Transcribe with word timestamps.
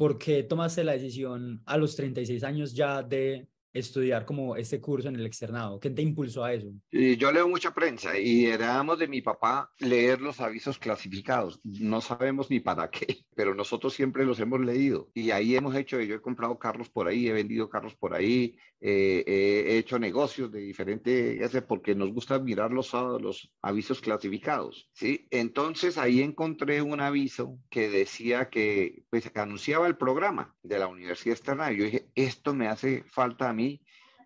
¿por 0.00 0.16
qué 0.16 0.44
tomaste 0.44 0.82
la 0.82 0.92
decisión 0.92 1.62
a 1.66 1.76
los 1.76 1.94
36 1.94 2.42
años 2.42 2.72
ya 2.72 3.02
de 3.02 3.50
estudiar 3.72 4.24
como 4.24 4.56
este 4.56 4.80
curso 4.80 5.08
en 5.08 5.16
el 5.16 5.26
externado? 5.26 5.80
¿Qué 5.80 5.90
te 5.90 6.02
impulsó 6.02 6.44
a 6.44 6.52
eso? 6.52 6.68
Yo 6.90 7.32
leo 7.32 7.48
mucha 7.48 7.72
prensa 7.72 8.18
y 8.18 8.46
heredamos 8.46 8.98
de 8.98 9.08
mi 9.08 9.20
papá 9.22 9.70
leer 9.78 10.20
los 10.20 10.40
avisos 10.40 10.78
clasificados. 10.78 11.60
No 11.64 12.00
sabemos 12.00 12.50
ni 12.50 12.60
para 12.60 12.90
qué, 12.90 13.06
pero 13.34 13.54
nosotros 13.54 13.94
siempre 13.94 14.24
los 14.24 14.40
hemos 14.40 14.60
leído 14.60 15.10
y 15.14 15.30
ahí 15.30 15.56
hemos 15.56 15.74
hecho, 15.74 16.00
yo 16.00 16.16
he 16.16 16.20
comprado 16.20 16.58
carros 16.58 16.88
por 16.88 17.08
ahí, 17.08 17.28
he 17.28 17.32
vendido 17.32 17.68
carros 17.68 17.94
por 17.94 18.14
ahí, 18.14 18.56
eh, 18.80 19.24
he 19.26 19.78
hecho 19.78 19.98
negocios 19.98 20.50
de 20.50 20.60
diferente, 20.60 21.38
porque 21.68 21.94
nos 21.94 22.12
gusta 22.12 22.38
mirar 22.38 22.70
los, 22.70 22.92
los 23.20 23.52
avisos 23.60 24.00
clasificados, 24.00 24.88
¿sí? 24.92 25.26
Entonces 25.30 25.98
ahí 25.98 26.22
encontré 26.22 26.80
un 26.80 27.00
aviso 27.00 27.58
que 27.68 27.90
decía 27.90 28.48
que, 28.48 29.02
pues, 29.10 29.30
anunciaba 29.34 29.86
el 29.86 29.96
programa 29.96 30.54
de 30.62 30.78
la 30.78 30.86
Universidad 30.86 31.36
Externa. 31.36 31.72
Yo 31.72 31.84
dije, 31.84 32.08
esto 32.14 32.54
me 32.54 32.68
hace 32.68 33.04
falta 33.04 33.50
a 33.50 33.52
mí 33.52 33.69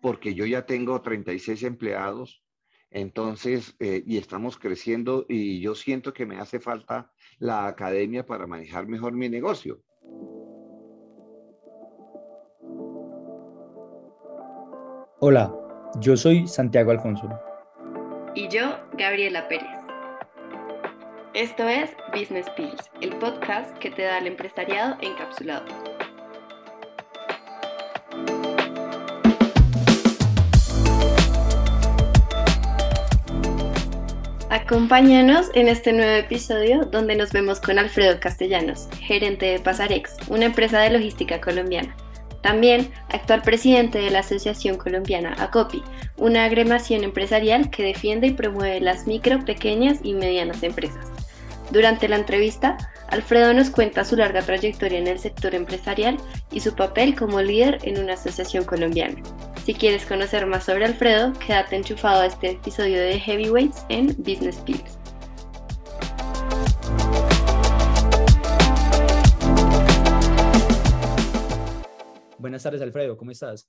porque 0.05 0.35
yo 0.35 0.45
ya 0.45 0.67
tengo 0.67 1.01
36 1.01 1.63
empleados, 1.63 2.43
entonces, 2.91 3.75
eh, 3.79 4.03
y 4.05 4.19
estamos 4.19 4.55
creciendo 4.55 5.25
y 5.27 5.59
yo 5.61 5.73
siento 5.73 6.13
que 6.13 6.27
me 6.27 6.37
hace 6.37 6.59
falta 6.59 7.11
la 7.39 7.65
academia 7.65 8.23
para 8.23 8.45
manejar 8.45 8.85
mejor 8.85 9.13
mi 9.13 9.29
negocio. 9.29 9.81
Hola, 15.21 15.51
yo 15.99 16.15
soy 16.15 16.47
Santiago 16.47 16.91
Alfonso. 16.91 17.27
Y 18.35 18.47
yo, 18.49 18.77
Gabriela 18.99 19.47
Pérez. 19.47 19.79
Esto 21.33 21.67
es 21.67 21.89
Business 22.13 22.47
Pills, 22.51 22.91
el 23.01 23.09
podcast 23.17 23.75
que 23.79 23.89
te 23.89 24.03
da 24.03 24.19
el 24.19 24.27
empresariado 24.27 24.97
encapsulado. 25.01 25.94
Acompáñanos 34.55 35.51
en 35.53 35.67
este 35.67 35.91
nuevo 35.91 36.13
episodio 36.13 36.85
donde 36.85 37.17
nos 37.17 37.33
vemos 37.33 37.59
con 37.59 37.77
Alfredo 37.77 38.21
Castellanos, 38.21 38.87
gerente 39.01 39.47
de 39.47 39.59
Pasarex, 39.59 40.15
una 40.29 40.45
empresa 40.45 40.79
de 40.79 40.91
logística 40.91 41.41
colombiana. 41.41 41.93
También 42.41 42.89
actual 43.09 43.41
presidente 43.41 43.97
de 43.99 44.09
la 44.11 44.19
Asociación 44.19 44.77
Colombiana 44.77 45.35
ACOPI, 45.39 45.83
una 46.15 46.45
agremación 46.45 47.03
empresarial 47.03 47.69
que 47.69 47.83
defiende 47.83 48.27
y 48.27 48.31
promueve 48.31 48.79
las 48.79 49.07
micro, 49.07 49.43
pequeñas 49.43 49.99
y 50.03 50.13
medianas 50.13 50.63
empresas. 50.63 51.05
Durante 51.71 52.07
la 52.07 52.15
entrevista, 52.15 52.77
Alfredo 53.09 53.53
nos 53.53 53.69
cuenta 53.69 54.05
su 54.05 54.15
larga 54.15 54.41
trayectoria 54.41 54.99
en 54.99 55.07
el 55.07 55.19
sector 55.19 55.53
empresarial 55.53 56.15
y 56.49 56.61
su 56.61 56.75
papel 56.75 57.13
como 57.13 57.41
líder 57.41 57.79
en 57.83 57.99
una 57.99 58.13
asociación 58.13 58.63
colombiana. 58.63 59.17
Si 59.65 59.73
quieres 59.73 60.05
conocer 60.05 60.45
más 60.45 60.63
sobre 60.63 60.85
Alfredo, 60.85 61.33
quédate 61.39 61.75
enchufado 61.75 62.21
a 62.21 62.27
este 62.27 62.51
episodio 62.51 63.01
de 63.01 63.19
Heavyweights 63.19 63.83
en 63.89 64.09
Business 64.17 64.57
Pills. 64.57 64.99
Buenas 72.37 72.61
tardes, 72.61 72.83
Alfredo, 72.83 73.17
¿cómo 73.17 73.31
estás? 73.31 73.67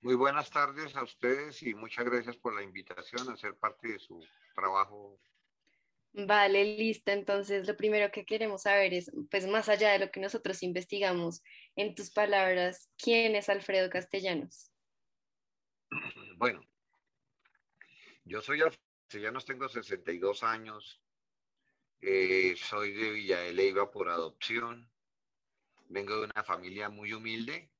Muy 0.00 0.14
buenas 0.14 0.48
tardes 0.48 0.96
a 0.96 1.02
ustedes 1.02 1.62
y 1.62 1.74
muchas 1.74 2.06
gracias 2.06 2.38
por 2.38 2.54
la 2.54 2.62
invitación 2.62 3.28
a 3.28 3.36
ser 3.36 3.56
parte 3.56 3.86
de 3.86 3.98
su 3.98 4.18
trabajo 4.54 5.20
Vale, 6.12 6.64
listo. 6.76 7.12
Entonces, 7.12 7.68
lo 7.68 7.76
primero 7.76 8.10
que 8.10 8.24
queremos 8.24 8.62
saber 8.62 8.94
es, 8.94 9.12
pues 9.30 9.46
más 9.46 9.68
allá 9.68 9.92
de 9.92 10.00
lo 10.00 10.10
que 10.10 10.20
nosotros 10.20 10.62
investigamos, 10.62 11.42
en 11.76 11.94
tus 11.94 12.10
palabras, 12.10 12.88
¿quién 12.96 13.36
es 13.36 13.48
Alfredo 13.48 13.90
Castellanos? 13.90 14.69
Bueno, 16.36 16.62
yo 18.24 18.40
soy 18.40 18.62
Alfredo 18.62 18.82
Castellanos, 19.06 19.44
tengo 19.44 19.68
62 19.68 20.42
años, 20.42 21.02
eh, 22.00 22.54
soy 22.56 22.92
de 22.92 23.10
Villa 23.10 23.40
de 23.40 23.52
Leyva 23.52 23.90
por 23.90 24.08
adopción, 24.08 24.90
vengo 25.88 26.16
de 26.16 26.24
una 26.24 26.44
familia 26.44 26.88
muy 26.88 27.12
humilde 27.12 27.70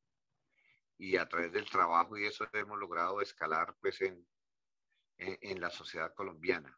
y 0.98 1.16
a 1.16 1.28
través 1.28 1.52
del 1.52 1.70
trabajo 1.70 2.18
y 2.18 2.26
eso 2.26 2.46
hemos 2.52 2.78
logrado 2.78 3.20
escalar 3.20 3.76
pues 3.80 4.00
en, 4.02 4.26
en 5.18 5.60
la 5.60 5.70
sociedad 5.70 6.12
colombiana. 6.14 6.76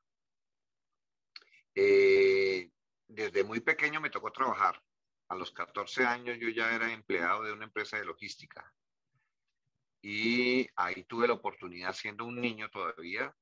Eh, 1.75 2.71
desde 3.09 3.45
muy 3.45 3.61
pequeño 3.61 4.01
me 4.01 4.11
tocó 4.11 4.31
trabajar. 4.31 4.83
A 5.29 5.35
los 5.35 5.51
14 5.51 6.05
años 6.05 6.37
yo 6.39 6.51
ya 6.51 6.75
era 6.75 6.93
empleado 6.93 7.43
de 7.45 7.53
una 7.53 7.65
empresa 7.65 7.97
de 7.97 8.05
logística. 8.05 8.71
Y 10.03 10.69
ahí 10.75 11.05
tuve 11.05 11.29
la 11.29 11.35
oportunidad, 11.35 11.95
siendo 11.95 12.25
un 12.25 12.41
niño 12.41 12.69
todavía, 12.71 13.35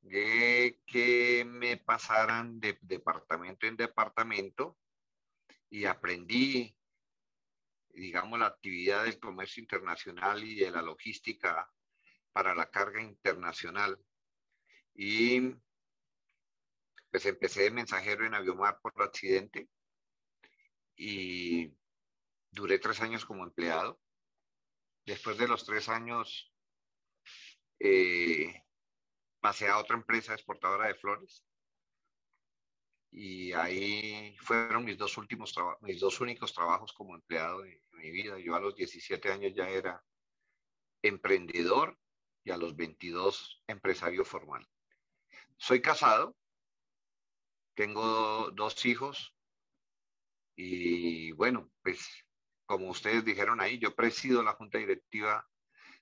de 0.00 0.80
que 0.86 1.44
me 1.44 1.78
pasaran 1.78 2.60
de 2.60 2.78
departamento 2.80 3.66
en 3.66 3.76
departamento 3.76 4.78
y 5.68 5.84
aprendí, 5.84 6.76
digamos, 7.88 8.38
la 8.38 8.46
actividad 8.46 9.04
del 9.04 9.18
comercio 9.18 9.60
internacional 9.60 10.44
y 10.44 10.54
de 10.54 10.70
la 10.70 10.80
logística 10.80 11.68
para 12.32 12.54
la 12.54 12.70
carga 12.70 13.02
internacional. 13.02 13.98
Y 14.94 15.56
pues 17.10 17.26
empecé 17.26 17.62
de 17.62 17.70
mensajero 17.72 18.24
en 18.24 18.34
Aviomar 18.34 18.78
por 18.80 18.92
accidente 19.02 19.68
y 20.96 21.72
duré 22.50 22.78
tres 22.78 23.00
años 23.00 23.24
como 23.24 23.42
empleado. 23.42 24.00
Después 25.06 25.38
de 25.38 25.46
los 25.46 25.64
tres 25.64 25.88
años 25.88 26.52
eh, 27.78 28.64
pasé 29.40 29.68
a 29.68 29.78
otra 29.78 29.96
empresa 29.96 30.34
exportadora 30.34 30.88
de 30.88 30.96
flores 30.96 31.44
y 33.12 33.52
ahí 33.52 34.36
fueron 34.40 34.84
mis 34.84 34.98
dos 34.98 35.16
últimos 35.16 35.54
mis 35.82 36.00
dos 36.00 36.20
únicos 36.20 36.52
trabajos 36.52 36.92
como 36.92 37.14
empleado 37.14 37.64
en 37.64 37.80
mi 37.92 38.10
vida. 38.10 38.38
Yo 38.40 38.56
a 38.56 38.60
los 38.60 38.74
17 38.74 39.30
años 39.30 39.52
ya 39.54 39.68
era 39.68 40.04
emprendedor 41.02 41.96
y 42.42 42.50
a 42.50 42.56
los 42.56 42.74
22 42.74 43.62
empresario 43.68 44.24
formal. 44.24 44.66
Soy 45.56 45.80
casado, 45.80 46.36
tengo 47.74 48.50
dos 48.50 48.84
hijos 48.84 49.36
y 50.56 51.30
bueno, 51.32 51.70
pues 51.82 52.25
como 52.66 52.90
ustedes 52.90 53.24
dijeron 53.24 53.60
ahí, 53.60 53.78
yo 53.78 53.94
presido 53.94 54.42
la 54.42 54.52
junta 54.52 54.78
directiva 54.78 55.46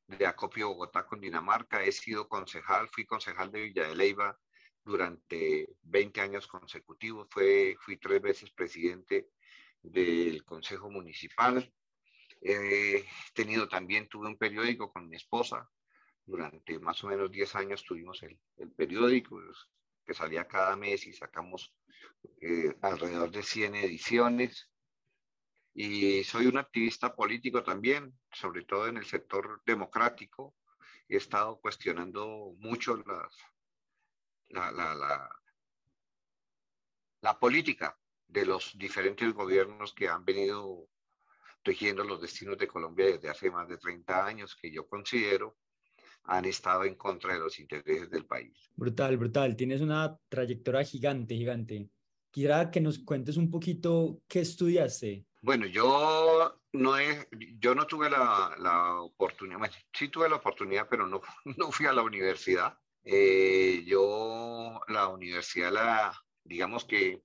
de 0.06 0.26
Acopio 0.26 0.68
Bogotá 0.68 1.06
con 1.06 1.20
Dinamarca, 1.20 1.82
he 1.82 1.92
sido 1.92 2.28
concejal, 2.28 2.88
fui 2.88 3.06
concejal 3.06 3.50
de 3.50 3.62
Villa 3.62 3.88
de 3.88 3.94
Leyva 3.94 4.38
durante 4.84 5.68
20 5.82 6.20
años 6.20 6.46
consecutivos, 6.46 7.28
fue, 7.30 7.76
fui 7.80 7.96
tres 7.96 8.20
veces 8.20 8.50
presidente 8.50 9.28
del 9.82 10.44
Consejo 10.44 10.90
Municipal, 10.90 11.72
he 12.40 13.04
tenido 13.32 13.68
también, 13.68 14.08
tuve 14.08 14.26
un 14.26 14.36
periódico 14.36 14.92
con 14.92 15.08
mi 15.08 15.16
esposa, 15.16 15.70
durante 16.26 16.78
más 16.78 17.02
o 17.04 17.08
menos 17.08 17.30
10 17.30 17.54
años 17.56 17.84
tuvimos 17.84 18.22
el, 18.22 18.38
el 18.56 18.70
periódico, 18.72 19.40
que 20.04 20.14
salía 20.14 20.46
cada 20.46 20.76
mes 20.76 21.06
y 21.06 21.12
sacamos 21.12 21.74
eh, 22.40 22.74
alrededor 22.82 23.30
de 23.30 23.42
100 23.42 23.74
ediciones. 23.76 24.70
Y 25.74 26.22
soy 26.22 26.46
un 26.46 26.56
activista 26.56 27.14
político 27.14 27.62
también, 27.62 28.16
sobre 28.32 28.64
todo 28.64 28.86
en 28.86 28.96
el 28.96 29.04
sector 29.04 29.60
democrático. 29.66 30.54
He 31.08 31.16
estado 31.16 31.60
cuestionando 31.60 32.54
mucho 32.58 32.96
las, 32.96 33.36
la, 34.50 34.70
la, 34.70 34.94
la, 34.94 35.28
la 37.20 37.38
política 37.38 37.98
de 38.28 38.46
los 38.46 38.76
diferentes 38.78 39.32
gobiernos 39.34 39.92
que 39.92 40.08
han 40.08 40.24
venido 40.24 40.88
rigiendo 41.64 42.04
los 42.04 42.20
destinos 42.20 42.58
de 42.58 42.68
Colombia 42.68 43.06
desde 43.06 43.30
hace 43.30 43.50
más 43.50 43.68
de 43.68 43.78
30 43.78 44.26
años, 44.26 44.54
que 44.54 44.70
yo 44.70 44.86
considero 44.86 45.56
han 46.24 46.44
estado 46.46 46.84
en 46.84 46.94
contra 46.94 47.34
de 47.34 47.40
los 47.40 47.58
intereses 47.58 48.10
del 48.10 48.26
país. 48.26 48.70
Brutal, 48.74 49.16
brutal. 49.16 49.56
Tienes 49.56 49.80
una 49.80 50.18
trayectoria 50.28 50.82
gigante, 50.84 51.34
gigante. 51.34 51.90
Quisiera 52.30 52.70
que 52.70 52.80
nos 52.80 52.98
cuentes 52.98 53.36
un 53.36 53.50
poquito 53.50 54.22
qué 54.26 54.40
estudiaste. 54.40 55.26
Bueno, 55.44 55.66
yo 55.66 56.58
no, 56.72 56.98
he, 56.98 57.28
yo 57.58 57.74
no 57.74 57.86
tuve 57.86 58.08
la, 58.08 58.56
la 58.58 58.94
oportunidad, 59.02 59.70
sí 59.92 60.08
tuve 60.08 60.26
la 60.26 60.36
oportunidad, 60.36 60.88
pero 60.88 61.06
no, 61.06 61.20
no 61.58 61.70
fui 61.70 61.84
a 61.84 61.92
la 61.92 62.00
universidad. 62.00 62.78
Eh, 63.02 63.84
yo 63.84 64.80
la 64.88 65.08
universidad, 65.08 65.70
la, 65.70 66.18
digamos 66.44 66.86
que 66.86 67.22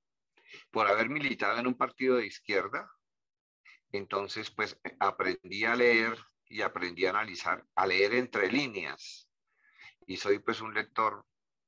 por 0.70 0.86
haber 0.88 1.10
militado 1.10 1.60
en 1.60 1.68
un 1.68 1.76
partido 1.76 2.18
de 2.18 2.26
izquierda, 2.26 2.92
entonces 3.94 4.52
pues 4.52 4.78
aprendí 5.00 5.64
a 5.64 5.78
leer 5.78 6.18
y 6.46 6.62
aprendí 6.62 7.06
a 7.06 7.12
analizar, 7.12 7.66
a 7.74 7.88
leer 7.88 8.16
entre 8.16 8.52
líneas. 8.52 9.30
Y 10.08 10.18
soy 10.18 10.40
pues 10.40 10.60
un 10.60 10.74
lector 10.74 11.26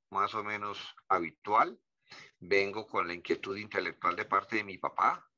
más 0.09 0.35
o 0.35 0.43
menos 0.43 0.77
habitual. 1.07 1.79
Vengo 2.39 2.87
con 2.87 3.07
la 3.07 3.13
inquietud 3.13 3.55
intelectual 3.55 4.17
de 4.17 4.25
parte 4.25 4.57
de 4.57 4.65
mi 4.65 4.77
papá 4.77 5.30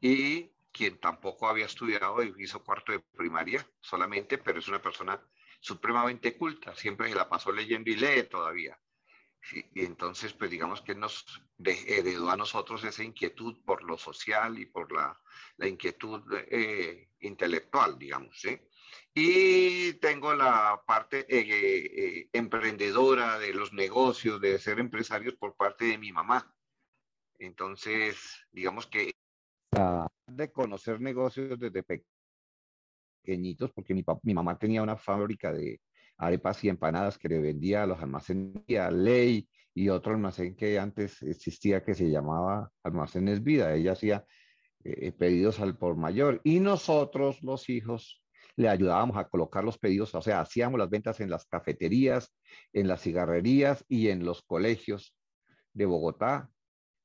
y 0.00 0.52
quien 0.72 0.98
tampoco 0.98 1.48
había 1.48 1.66
estudiado 1.66 2.22
y 2.22 2.34
hizo 2.38 2.62
cuarto 2.62 2.92
de 2.92 3.00
primaria 3.00 3.66
solamente, 3.80 4.38
pero 4.38 4.58
es 4.58 4.68
una 4.68 4.82
persona 4.82 5.20
supremamente 5.60 6.36
culta, 6.36 6.74
siempre 6.74 7.08
se 7.08 7.14
la 7.14 7.28
pasó 7.28 7.50
leyendo 7.52 7.90
y 7.90 7.96
lee 7.96 8.24
todavía. 8.24 8.78
y 9.52 9.84
entonces, 9.84 10.32
pues 10.32 10.50
digamos 10.50 10.82
que 10.82 10.94
nos 10.94 11.24
heredó 11.64 12.30
a 12.30 12.36
nosotros 12.36 12.84
esa 12.84 13.04
inquietud 13.04 13.62
por 13.64 13.82
lo 13.84 13.96
social 13.96 14.58
y 14.58 14.66
por 14.66 14.92
la, 14.92 15.18
la 15.56 15.68
inquietud 15.68 16.22
eh, 16.50 17.10
intelectual, 17.20 17.98
digamos. 17.98 18.38
¿sí? 18.40 18.58
Y 19.14 19.94
tengo 19.94 20.34
la 20.34 20.82
parte 20.86 21.26
eh, 21.28 21.46
eh, 21.48 22.28
emprendedora 22.32 23.38
de 23.38 23.54
los 23.54 23.72
negocios, 23.72 24.40
de 24.40 24.58
ser 24.58 24.78
empresarios 24.78 25.34
por 25.34 25.56
parte 25.56 25.86
de 25.86 25.98
mi 25.98 26.12
mamá. 26.12 26.54
Entonces, 27.38 28.46
digamos 28.52 28.86
que 28.86 29.15
de 30.26 30.52
conocer 30.52 31.00
negocios 31.00 31.58
desde 31.58 31.84
pequeñitos, 33.22 33.72
porque 33.72 33.94
mi, 33.94 34.04
mi 34.22 34.34
mamá 34.34 34.58
tenía 34.58 34.82
una 34.82 34.96
fábrica 34.96 35.52
de 35.52 35.80
arepas 36.18 36.62
y 36.64 36.68
empanadas 36.68 37.18
que 37.18 37.28
le 37.28 37.40
vendía 37.40 37.82
a 37.82 37.86
los 37.86 38.00
almacenes 38.00 38.62
Ley 38.92 39.48
y 39.74 39.88
otro 39.90 40.14
almacén 40.14 40.56
que 40.56 40.78
antes 40.78 41.20
existía 41.22 41.84
que 41.84 41.94
se 41.94 42.10
llamaba 42.10 42.70
Almacenes 42.82 43.42
Vida. 43.42 43.74
Ella 43.74 43.92
hacía 43.92 44.24
eh, 44.82 45.12
pedidos 45.12 45.60
al 45.60 45.76
por 45.76 45.96
mayor 45.96 46.40
y 46.44 46.60
nosotros, 46.60 47.42
los 47.42 47.68
hijos, 47.68 48.22
le 48.56 48.70
ayudábamos 48.70 49.18
a 49.18 49.28
colocar 49.28 49.64
los 49.64 49.78
pedidos, 49.78 50.14
o 50.14 50.22
sea, 50.22 50.40
hacíamos 50.40 50.78
las 50.78 50.88
ventas 50.88 51.20
en 51.20 51.28
las 51.28 51.44
cafeterías, 51.44 52.34
en 52.72 52.88
las 52.88 53.02
cigarrerías 53.02 53.84
y 53.86 54.08
en 54.08 54.24
los 54.24 54.42
colegios 54.42 55.14
de 55.74 55.84
Bogotá. 55.84 56.50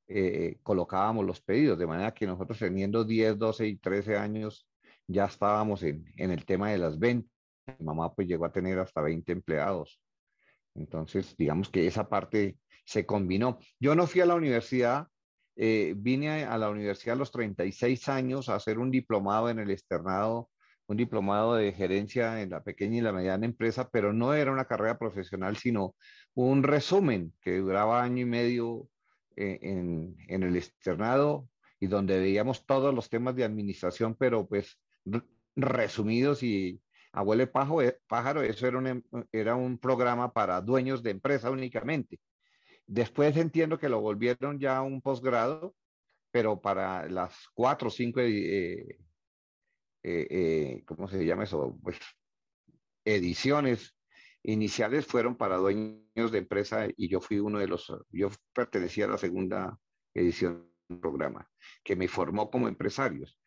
Eh, 0.08 0.58
colocábamos 0.62 1.24
los 1.24 1.40
pedidos, 1.40 1.78
de 1.78 1.86
manera 1.86 2.12
que 2.12 2.26
nosotros 2.26 2.58
teniendo 2.58 3.04
10, 3.04 3.38
12 3.38 3.66
y 3.66 3.76
13 3.76 4.16
años 4.16 4.68
ya 5.06 5.26
estábamos 5.26 5.82
en, 5.82 6.04
en 6.16 6.30
el 6.30 6.44
tema 6.44 6.70
de 6.70 6.78
las 6.78 6.98
ventas. 6.98 7.30
Mi 7.78 7.84
mamá 7.86 8.12
pues 8.14 8.28
llegó 8.28 8.44
a 8.44 8.52
tener 8.52 8.78
hasta 8.78 9.00
20 9.00 9.32
empleados. 9.32 10.00
Entonces, 10.74 11.36
digamos 11.36 11.68
que 11.68 11.86
esa 11.86 12.08
parte 12.08 12.58
se 12.84 13.06
combinó. 13.06 13.58
Yo 13.78 13.94
no 13.94 14.06
fui 14.06 14.20
a 14.20 14.26
la 14.26 14.34
universidad, 14.34 15.06
eh, 15.56 15.94
vine 15.96 16.44
a, 16.44 16.58
la 16.58 16.70
universidad 16.70 17.14
a 17.14 17.18
los 17.18 17.30
36 17.30 18.08
años 18.08 18.48
a 18.48 18.56
hacer 18.56 18.78
un 18.78 18.90
diplomado 18.90 19.50
en 19.50 19.58
el 19.58 19.70
externado 19.70 20.50
un 20.86 20.96
diplomado 20.96 21.54
de 21.54 21.72
gerencia 21.72 22.42
en 22.42 22.50
la 22.50 22.62
pequeña 22.62 22.98
y 22.98 23.00
la 23.00 23.12
mediana 23.12 23.46
empresa, 23.46 23.88
pero 23.90 24.12
no 24.12 24.34
era 24.34 24.52
una 24.52 24.66
carrera 24.66 24.98
profesional, 24.98 25.56
sino 25.56 25.94
un 26.34 26.62
resumen 26.62 27.32
que 27.40 27.58
duraba 27.58 28.02
año 28.02 28.22
y 28.22 28.26
medio 28.26 28.88
en, 29.36 30.16
en, 30.28 30.42
el 30.42 30.56
externado 30.56 31.48
y 31.80 31.86
donde 31.86 32.18
veíamos 32.20 32.64
todos 32.66 32.94
los 32.94 33.08
temas 33.08 33.34
de 33.36 33.44
administración, 33.44 34.14
pero 34.14 34.46
pues 34.46 34.78
resumidos 35.56 36.42
y 36.42 36.80
abuelo 37.12 37.42
eh, 37.44 37.98
pájaro, 38.06 38.42
eso 38.42 38.66
era 38.66 38.78
un, 38.78 38.86
em, 38.86 39.02
era 39.32 39.54
un 39.54 39.78
programa 39.78 40.32
para 40.32 40.60
dueños 40.60 41.02
de 41.02 41.10
empresa 41.10 41.50
únicamente. 41.50 42.20
Después 42.86 43.36
entiendo 43.36 43.78
que 43.78 43.88
lo 43.88 44.00
volvieron 44.00 44.58
ya 44.58 44.82
un 44.82 45.00
posgrado, 45.00 45.74
pero 46.30 46.60
para 46.60 47.08
las 47.08 47.48
cuatro 47.54 47.88
o 47.88 47.90
cinco 47.90 48.20
eh, 48.20 48.98
eh, 50.02 50.26
eh, 50.30 50.82
¿cómo 50.84 51.06
se 51.08 51.24
llama 51.24 51.44
eso? 51.44 51.78
Pues 51.82 51.98
ediciones 53.04 53.94
iniciales 54.44 55.06
fueron 55.06 55.36
para 55.36 55.56
dueños 55.56 56.32
de 56.32 56.38
empresa 56.38 56.88
y 56.96 57.08
yo 57.08 57.20
fui 57.20 57.38
uno 57.38 57.58
de 57.58 57.68
los, 57.68 57.92
yo 58.10 58.30
pertenecía 58.52 59.04
a 59.04 59.10
la 59.10 59.18
segunda 59.18 59.78
edición 60.14 60.68
del 60.88 60.98
programa, 60.98 61.48
que 61.84 61.96
me 61.96 62.08
formó 62.08 62.50
como 62.50 62.68
empresarios. 62.68 63.38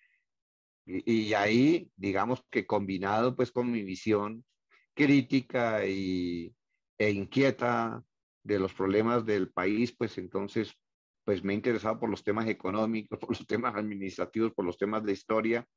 Y, 0.88 1.34
ahí, 1.34 1.90
digamos 1.96 2.46
que 2.52 2.68
combinado 2.68 3.36
pues 3.36 3.52
con 3.52 3.72
mi 3.72 3.82
visión 3.82 4.46
crítica 4.94 5.84
y, 5.86 6.56
e 7.00 7.10
inquieta 7.10 8.04
de 8.44 8.60
los 8.60 8.74
problemas 8.74 9.26
del 9.26 9.52
país, 9.52 9.96
pues 9.98 10.18
entonces 10.20 10.76
pues 11.24 11.44
me 11.44 11.54
he 11.54 11.56
interesado 11.56 12.00
por 12.00 12.10
los 12.10 12.24
temas 12.24 12.48
económicos, 12.48 13.20
por 13.20 13.30
los 13.30 13.48
temas 13.48 13.76
administrativos, 13.76 14.54
por 14.54 14.64
los 14.64 14.78
temas 14.78 15.04
de 15.04 15.12
historia 15.12 15.68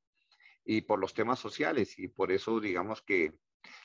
y 0.65 0.83
por 0.83 1.01
los 1.01 1.15
temas 1.15 1.39
sociales. 1.39 1.99
Y 1.99 2.09
por 2.09 2.31
eso, 2.31 2.61
digamos 2.61 3.01
que 3.03 3.33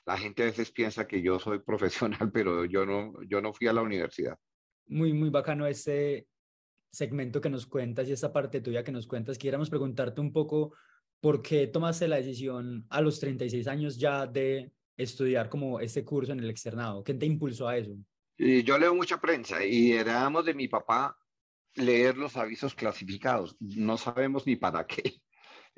la 0.06 0.18
gente 0.18 0.44
a 0.44 0.48
veces 0.48 0.72
piensa 0.72 1.08
que 1.08 1.22
yo 1.22 1.40
soy 1.40 1.60
profesional, 1.66 2.32
pero 2.32 2.66
yo 2.66 2.86
no, 2.86 3.14
yo 3.24 3.42
no 3.42 3.54
fui 3.54 3.68
a 3.68 3.74
la 3.74 3.82
universidad. 3.82 4.38
Muy, 4.88 5.14
muy 5.14 5.30
bacano 5.30 5.66
este 5.66 6.28
segmento 6.92 7.42
que 7.42 7.50
nos 7.50 7.66
cuentas 7.66 8.08
y 8.08 8.12
esta 8.12 8.32
parte 8.32 8.62
tuya 8.62 8.84
que 8.84 8.92
nos 8.92 9.08
cuentas. 9.08 9.38
Quisiéramos 9.38 9.70
preguntarte 9.70 10.22
un 10.22 10.32
poco 10.32 10.76
por 11.20 11.42
qué 11.42 11.68
tomaste 11.68 12.08
la 12.08 12.18
decisión 12.18 12.86
a 12.90 13.02
los 13.02 13.20
36 13.20 13.68
años 13.68 13.98
ya 13.98 14.28
de 14.28 14.72
estudiar 14.98 15.50
como 15.50 15.80
este 15.80 16.04
curso 16.04 16.34
en 16.34 16.40
el 16.40 16.50
externado. 16.50 17.04
¿Qué 17.04 17.14
te 17.14 17.26
impulsó 17.26 17.68
a 17.68 17.78
eso? 17.78 17.96
Yo 18.38 18.78
leo 18.78 18.94
mucha 18.94 19.20
prensa 19.20 19.66
y 19.66 19.94
heredamos 19.94 20.46
de 20.46 20.54
mi 20.54 20.68
papá 20.68 21.18
leer 21.76 22.18
los 22.18 22.36
avisos 22.36 22.76
clasificados. 22.76 23.56
No 23.60 23.98
sabemos 23.98 24.46
ni 24.46 24.56
para 24.56 24.86
qué 24.86 25.22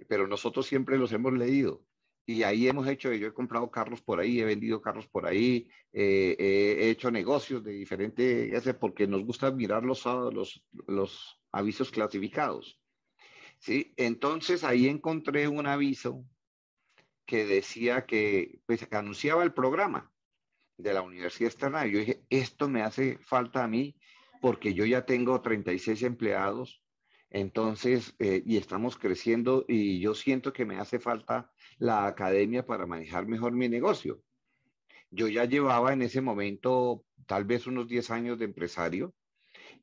pero 0.08 0.28
nosotros 0.28 0.66
siempre 0.66 0.98
los 0.98 1.12
hemos 1.12 1.34
leído. 1.34 1.84
Y 2.26 2.42
ahí 2.44 2.68
hemos 2.68 2.88
hecho, 2.88 3.14
yo 3.14 3.28
he 3.28 3.34
comprado 3.34 3.70
carros 3.70 4.02
por 4.02 4.20
ahí, 4.20 4.40
he 4.40 4.46
vendido 4.46 4.82
carros 4.82 5.08
por 5.08 5.28
ahí, 5.28 5.70
eh, 5.94 6.36
he 6.40 6.90
hecho 6.90 7.12
negocios 7.12 7.64
de 7.64 7.74
diferente, 7.74 8.52
porque 8.80 9.06
nos 9.06 9.24
gusta 9.24 9.52
mirar 9.52 9.84
los, 9.84 10.04
los, 10.06 10.64
los 10.88 11.40
avisos 11.52 11.92
clasificados. 11.92 12.80
¿sí? 13.60 13.94
Entonces 13.96 14.64
ahí 14.64 14.88
encontré 14.88 15.48
un 15.48 15.68
aviso 15.68 16.26
que 17.26 17.46
decía 17.46 18.06
que, 18.06 18.60
pues, 18.66 18.88
anunciaba 18.92 19.44
el 19.44 19.54
programa 19.54 20.12
de 20.78 20.94
la 20.94 21.02
Universidad 21.02 21.52
Externa. 21.52 21.86
Yo 21.86 22.00
dije, 22.00 22.24
esto 22.30 22.70
me 22.70 22.82
hace 22.82 23.18
falta 23.20 23.64
a 23.64 23.68
mí 23.68 23.96
porque 24.42 24.74
yo 24.74 24.86
ya 24.86 25.06
tengo 25.06 25.42
36 25.42 26.04
empleados 26.04 26.84
entonces, 27.36 28.16
eh, 28.20 28.42
y 28.46 28.56
estamos 28.56 28.98
creciendo 28.98 29.66
y 29.68 30.00
yo 30.00 30.16
siento 30.16 30.54
que 30.54 30.64
me 30.64 30.80
hace 30.80 31.00
falta 31.00 31.52
la 31.80 32.08
academia 32.08 32.66
para 32.66 32.86
manejar 32.86 33.28
mejor 33.28 33.52
mi 33.52 33.68
negocio. 33.68 34.22
Yo 35.12 35.28
ya 35.28 35.44
llevaba 35.44 35.92
en 35.92 36.02
ese 36.02 36.22
momento 36.22 37.04
tal 37.26 37.44
vez 37.44 37.68
unos 37.68 37.90
10 37.90 38.10
años 38.10 38.40
de 38.40 38.46
empresario 38.46 39.14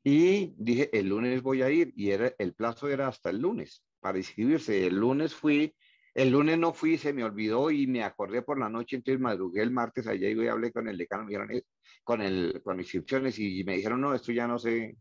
y 0.03 0.55
dije, 0.57 0.89
el 0.97 1.09
lunes 1.09 1.43
voy 1.43 1.61
a 1.61 1.69
ir 1.69 1.93
y 1.95 2.09
era, 2.09 2.33
el 2.39 2.55
plazo 2.55 2.89
era 2.89 3.07
hasta 3.07 3.29
el 3.29 3.37
lunes 3.37 3.85
para 3.99 4.17
inscribirse. 4.17 4.87
El 4.87 4.95
lunes 4.95 5.35
fui, 5.35 5.75
el 6.15 6.31
lunes 6.31 6.57
no 6.57 6.73
fui, 6.73 6.97
se 6.97 7.13
me 7.13 7.23
olvidó 7.23 7.69
y 7.69 7.85
me 7.85 8.03
acordé 8.03 8.41
por 8.41 8.57
la 8.57 8.69
noche, 8.69 8.95
entonces 8.95 9.21
madrugué 9.21 9.61
el 9.61 9.69
martes 9.69 10.07
allá 10.07 10.27
y 10.27 10.47
hablé 10.47 10.71
con 10.71 10.87
el 10.87 10.97
decano, 10.97 11.25
me 11.25 11.29
dijeron, 11.29 11.51
eh, 11.51 11.61
con, 12.03 12.23
el, 12.23 12.63
con 12.63 12.79
inscripciones 12.79 13.37
y 13.37 13.63
me 13.63 13.75
dijeron, 13.75 14.01
no, 14.01 14.15
esto 14.15 14.31
ya 14.31 14.47
no 14.47 14.57
sé, 14.57 14.97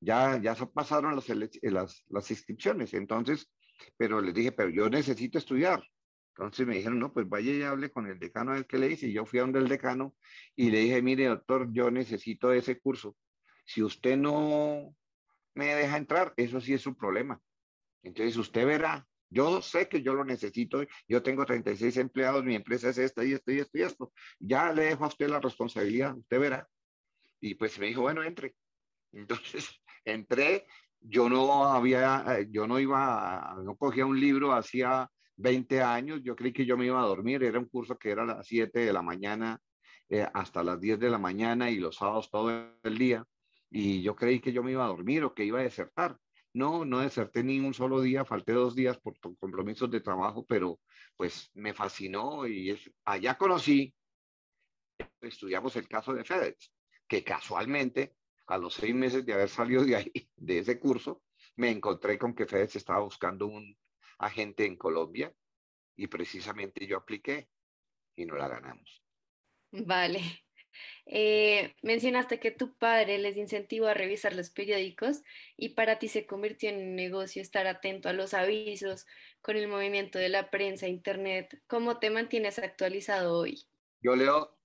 ya, 0.00 0.40
ya 0.40 0.54
pasaron 0.54 1.14
las, 1.14 1.28
las, 1.28 2.04
las 2.08 2.30
inscripciones, 2.30 2.94
entonces, 2.94 3.50
pero 3.96 4.20
les 4.20 4.34
dije, 4.34 4.52
pero 4.52 4.70
yo 4.70 4.88
necesito 4.88 5.38
estudiar. 5.38 5.82
Entonces 6.36 6.66
me 6.66 6.76
dijeron, 6.76 6.98
no, 6.98 7.12
pues 7.12 7.28
vaya 7.28 7.52
y 7.52 7.62
hable 7.62 7.90
con 7.90 8.06
el 8.06 8.18
decano 8.18 8.54
del 8.54 8.66
que 8.66 8.78
le 8.78 8.90
hice. 8.90 9.08
Y 9.08 9.12
yo 9.12 9.26
fui 9.26 9.38
a 9.38 9.42
donde 9.42 9.58
el 9.58 9.68
decano 9.68 10.14
y 10.56 10.70
le 10.70 10.80
dije, 10.80 11.02
mire, 11.02 11.26
doctor, 11.26 11.68
yo 11.72 11.90
necesito 11.90 12.52
ese 12.52 12.80
curso. 12.80 13.16
Si 13.66 13.82
usted 13.82 14.16
no 14.16 14.94
me 15.54 15.74
deja 15.74 15.96
entrar, 15.98 16.32
eso 16.36 16.60
sí 16.60 16.72
es 16.72 16.80
su 16.80 16.96
problema. 16.96 17.40
Entonces 18.02 18.36
usted 18.36 18.66
verá, 18.66 19.06
yo 19.28 19.60
sé 19.60 19.88
que 19.88 20.02
yo 20.02 20.14
lo 20.14 20.24
necesito, 20.24 20.82
yo 21.06 21.22
tengo 21.22 21.44
36 21.44 21.96
empleados, 21.98 22.44
mi 22.44 22.54
empresa 22.54 22.88
es 22.88 22.98
esta 22.98 23.24
y 23.24 23.32
esto 23.32 23.52
y 23.52 23.58
esto 23.58 23.78
y 23.78 23.82
esto. 23.82 24.12
Ya 24.38 24.72
le 24.72 24.84
dejo 24.84 25.04
a 25.04 25.08
usted 25.08 25.28
la 25.28 25.40
responsabilidad, 25.40 26.16
usted 26.16 26.40
verá. 26.40 26.68
Y 27.40 27.54
pues 27.54 27.78
me 27.78 27.86
dijo, 27.86 28.02
bueno, 28.02 28.22
entre. 28.22 28.54
Entonces 29.12 29.79
entré, 30.04 30.66
yo 31.00 31.28
no 31.28 31.64
había, 31.64 32.24
eh, 32.38 32.48
yo 32.50 32.66
no 32.66 32.78
iba, 32.78 33.56
no 33.64 33.76
cogía 33.76 34.06
un 34.06 34.20
libro 34.20 34.52
hacía 34.52 35.08
20 35.36 35.82
años, 35.82 36.20
yo 36.22 36.36
creí 36.36 36.52
que 36.52 36.66
yo 36.66 36.76
me 36.76 36.86
iba 36.86 37.00
a 37.00 37.06
dormir, 37.06 37.42
era 37.42 37.58
un 37.58 37.66
curso 37.66 37.98
que 37.98 38.10
era 38.10 38.22
a 38.22 38.26
las 38.26 38.46
7 38.46 38.80
de 38.80 38.92
la 38.92 39.02
mañana 39.02 39.58
eh, 40.08 40.26
hasta 40.34 40.62
las 40.62 40.80
10 40.80 40.98
de 40.98 41.08
la 41.10 41.18
mañana 41.18 41.70
y 41.70 41.78
los 41.78 41.96
sábados 41.96 42.30
todo 42.30 42.50
el 42.82 42.98
día, 42.98 43.24
y 43.70 44.02
yo 44.02 44.16
creí 44.16 44.40
que 44.40 44.52
yo 44.52 44.62
me 44.62 44.72
iba 44.72 44.84
a 44.84 44.88
dormir 44.88 45.24
o 45.24 45.34
que 45.34 45.44
iba 45.44 45.60
a 45.60 45.62
desertar. 45.62 46.16
No, 46.52 46.84
no 46.84 46.98
deserté 46.98 47.44
ni 47.44 47.60
un 47.60 47.72
solo 47.72 48.00
día, 48.00 48.24
falté 48.24 48.52
dos 48.52 48.74
días 48.74 48.98
por 48.98 49.14
compromisos 49.38 49.88
de 49.88 50.00
trabajo, 50.00 50.44
pero 50.44 50.80
pues 51.16 51.50
me 51.54 51.72
fascinó 51.72 52.44
y 52.48 52.76
allá 53.04 53.38
conocí, 53.38 53.94
estudiamos 55.20 55.76
el 55.76 55.86
caso 55.86 56.12
de 56.12 56.24
FedEx, 56.24 56.72
que 57.06 57.22
casualmente 57.22 58.16
a 58.50 58.58
los 58.58 58.74
seis 58.74 58.94
meses 58.94 59.24
de 59.24 59.32
haber 59.32 59.48
salido 59.48 59.84
de 59.84 59.96
ahí, 59.96 60.12
de 60.36 60.58
ese 60.58 60.78
curso, 60.78 61.22
me 61.56 61.70
encontré 61.70 62.18
con 62.18 62.34
que 62.34 62.46
FedEx 62.46 62.76
estaba 62.76 63.00
buscando 63.00 63.46
un 63.46 63.76
agente 64.18 64.66
en 64.66 64.76
Colombia 64.76 65.32
y 65.96 66.08
precisamente 66.08 66.86
yo 66.86 66.96
apliqué 66.96 67.48
y 68.16 68.26
no 68.26 68.34
la 68.36 68.48
ganamos. 68.48 69.02
Vale. 69.70 70.20
Eh, 71.06 71.74
mencionaste 71.82 72.38
que 72.38 72.50
tu 72.50 72.76
padre 72.76 73.18
les 73.18 73.36
incentivó 73.36 73.86
a 73.86 73.94
revisar 73.94 74.34
los 74.34 74.50
periódicos 74.50 75.22
y 75.56 75.70
para 75.70 75.98
ti 75.98 76.08
se 76.08 76.26
convirtió 76.26 76.70
en 76.70 76.76
un 76.76 76.96
negocio 76.96 77.42
estar 77.42 77.66
atento 77.66 78.08
a 78.08 78.12
los 78.12 78.34
avisos 78.34 79.06
con 79.40 79.56
el 79.56 79.68
movimiento 79.68 80.18
de 80.18 80.28
la 80.28 80.50
prensa, 80.50 80.86
internet. 80.88 81.60
¿Cómo 81.66 81.98
te 81.98 82.10
mantienes 82.10 82.58
actualizado 82.58 83.36
hoy? 83.36 83.62
Yo 84.00 84.16
leo, 84.16 84.59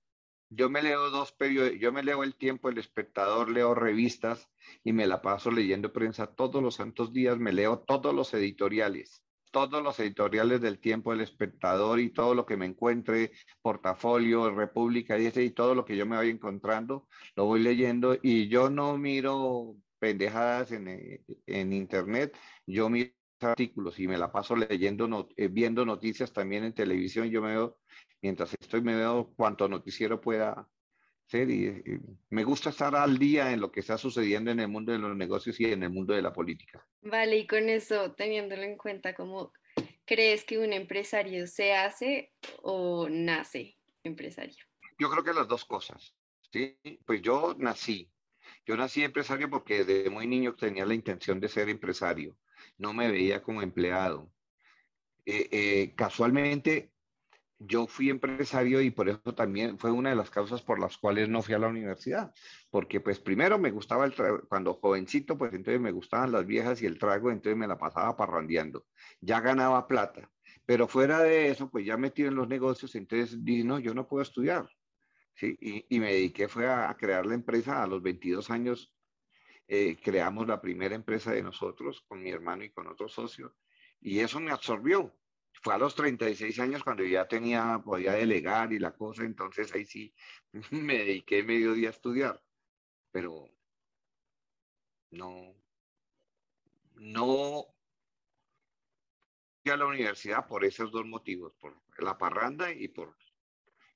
yo 0.50 0.70
me 0.70 0.82
leo 0.82 1.10
dos 1.10 1.32
periódicos, 1.32 1.80
yo 1.80 1.92
me 1.92 2.02
leo 2.02 2.22
El 2.22 2.36
Tiempo, 2.36 2.68
El 2.68 2.78
Espectador, 2.78 3.50
leo 3.50 3.74
revistas 3.74 4.48
y 4.84 4.92
me 4.92 5.06
la 5.06 5.22
paso 5.22 5.50
leyendo 5.50 5.92
prensa 5.92 6.26
todos 6.34 6.62
los 6.62 6.76
santos 6.76 7.12
días, 7.12 7.38
me 7.38 7.52
leo 7.52 7.80
todos 7.80 8.14
los 8.14 8.32
editoriales 8.34 9.22
todos 9.56 9.82
los 9.82 9.98
editoriales 10.00 10.60
del 10.60 10.78
tiempo 10.78 11.12
del 11.12 11.22
espectador 11.22 11.98
y 11.98 12.10
todo 12.10 12.34
lo 12.34 12.44
que 12.44 12.58
me 12.58 12.66
encuentre, 12.66 13.32
portafolio, 13.62 14.54
República 14.54 15.18
y, 15.18 15.24
ese, 15.24 15.44
y 15.44 15.50
todo 15.50 15.74
lo 15.74 15.86
que 15.86 15.96
yo 15.96 16.04
me 16.04 16.16
vaya 16.16 16.30
encontrando, 16.30 17.08
lo 17.36 17.46
voy 17.46 17.62
leyendo 17.62 18.18
y 18.20 18.48
yo 18.48 18.68
no 18.68 18.98
miro 18.98 19.76
pendejadas 19.98 20.72
en, 20.72 21.24
en 21.46 21.72
internet, 21.72 22.36
yo 22.66 22.90
miro 22.90 23.12
artículos 23.40 23.98
y 23.98 24.08
me 24.08 24.18
la 24.18 24.32
paso 24.32 24.56
leyendo, 24.56 25.28
eh, 25.36 25.48
viendo 25.48 25.84
noticias 25.84 26.32
también 26.32 26.64
en 26.64 26.72
televisión, 26.72 27.30
yo 27.30 27.42
me 27.42 27.50
veo, 27.50 27.78
mientras 28.22 28.54
estoy, 28.60 28.80
me 28.80 28.96
veo 28.96 29.32
cuanto 29.36 29.68
noticiero 29.68 30.20
pueda 30.20 30.68
ser 31.26 31.50
y 31.50 31.82
me 32.30 32.44
gusta 32.44 32.70
estar 32.70 32.94
al 32.94 33.18
día 33.18 33.52
en 33.52 33.60
lo 33.60 33.72
que 33.72 33.80
está 33.80 33.98
sucediendo 33.98 34.50
en 34.50 34.60
el 34.60 34.68
mundo 34.68 34.92
de 34.92 34.98
los 34.98 35.16
negocios 35.16 35.58
y 35.60 35.64
en 35.64 35.82
el 35.82 35.90
mundo 35.90 36.14
de 36.14 36.22
la 36.22 36.32
política. 36.32 36.86
Vale, 37.02 37.38
y 37.38 37.46
con 37.46 37.68
eso, 37.68 38.12
teniéndolo 38.12 38.62
en 38.62 38.76
cuenta, 38.76 39.14
¿cómo 39.14 39.52
crees 40.04 40.44
que 40.44 40.58
un 40.58 40.72
empresario 40.72 41.46
se 41.46 41.74
hace 41.74 42.32
o 42.62 43.08
nace 43.10 43.76
empresario? 44.04 44.64
Yo 44.98 45.10
creo 45.10 45.24
que 45.24 45.34
las 45.34 45.48
dos 45.48 45.64
cosas. 45.64 46.14
Sí, 46.52 46.78
pues 47.04 47.20
yo 47.22 47.56
nací. 47.58 48.10
Yo 48.64 48.76
nací 48.76 49.02
empresario 49.02 49.50
porque 49.50 49.84
desde 49.84 50.10
muy 50.10 50.26
niño 50.26 50.54
tenía 50.54 50.86
la 50.86 50.94
intención 50.94 51.40
de 51.40 51.48
ser 51.48 51.68
empresario. 51.68 52.36
No 52.78 52.92
me 52.92 53.10
veía 53.10 53.42
como 53.42 53.62
empleado. 53.62 54.30
Eh, 55.24 55.48
eh, 55.50 55.94
casualmente 55.96 56.92
yo 57.58 57.86
fui 57.86 58.10
empresario 58.10 58.80
y 58.80 58.90
por 58.90 59.08
eso 59.08 59.34
también 59.34 59.78
fue 59.78 59.90
una 59.90 60.10
de 60.10 60.16
las 60.16 60.30
causas 60.30 60.62
por 60.62 60.78
las 60.78 60.98
cuales 60.98 61.28
no 61.28 61.42
fui 61.42 61.54
a 61.54 61.58
la 61.58 61.68
universidad, 61.68 62.32
porque 62.70 63.00
pues 63.00 63.18
primero 63.18 63.58
me 63.58 63.70
gustaba 63.70 64.04
el 64.04 64.14
trago, 64.14 64.46
cuando 64.48 64.74
jovencito, 64.74 65.38
pues 65.38 65.54
entonces 65.54 65.80
me 65.80 65.92
gustaban 65.92 66.32
las 66.32 66.46
viejas 66.46 66.82
y 66.82 66.86
el 66.86 66.98
trago, 66.98 67.30
entonces 67.30 67.56
me 67.56 67.66
la 67.66 67.78
pasaba 67.78 68.16
parrandeando, 68.16 68.86
ya 69.20 69.40
ganaba 69.40 69.88
plata, 69.88 70.30
pero 70.66 70.86
fuera 70.86 71.20
de 71.22 71.48
eso, 71.48 71.70
pues 71.70 71.86
ya 71.86 71.96
metido 71.96 72.28
en 72.28 72.34
los 72.34 72.48
negocios, 72.48 72.94
entonces 72.94 73.42
dije, 73.42 73.64
no, 73.64 73.78
yo 73.78 73.94
no 73.94 74.06
puedo 74.06 74.22
estudiar. 74.22 74.68
Y, 75.40 76.00
me 76.00 76.12
dediqué 76.12 76.48
fue 76.48 76.66
a, 76.66 76.94
crear 76.98 77.26
la 77.26 77.34
empresa 77.34 77.82
a 77.82 77.86
los 77.86 78.02
22 78.02 78.50
años, 78.50 78.95
eh, 79.68 79.96
creamos 80.02 80.46
la 80.46 80.60
primera 80.60 80.94
empresa 80.94 81.32
de 81.32 81.42
nosotros 81.42 82.02
con 82.06 82.22
mi 82.22 82.30
hermano 82.30 82.64
y 82.64 82.70
con 82.70 82.86
otro 82.86 83.08
socio, 83.08 83.56
y 84.00 84.20
eso 84.20 84.40
me 84.40 84.52
absorbió, 84.52 85.12
fue 85.62 85.74
a 85.74 85.78
los 85.78 85.94
36 85.94 86.58
años 86.60 86.84
cuando 86.84 87.04
ya 87.04 87.26
tenía, 87.26 87.80
podía 87.84 88.12
delegar 88.12 88.72
y 88.72 88.78
la 88.78 88.92
cosa, 88.92 89.24
entonces 89.24 89.72
ahí 89.74 89.84
sí 89.84 90.14
me 90.70 90.98
dediqué 90.98 91.42
medio 91.42 91.72
día 91.72 91.88
a 91.88 91.92
estudiar, 91.92 92.42
pero 93.10 93.50
no, 95.10 95.54
no 96.94 97.66
fui 99.62 99.72
a 99.72 99.76
la 99.76 99.86
universidad 99.86 100.46
por 100.46 100.64
esos 100.64 100.92
dos 100.92 101.06
motivos, 101.06 101.54
por 101.54 101.74
la 101.98 102.16
parranda 102.16 102.72
y 102.72 102.88
por, 102.88 103.16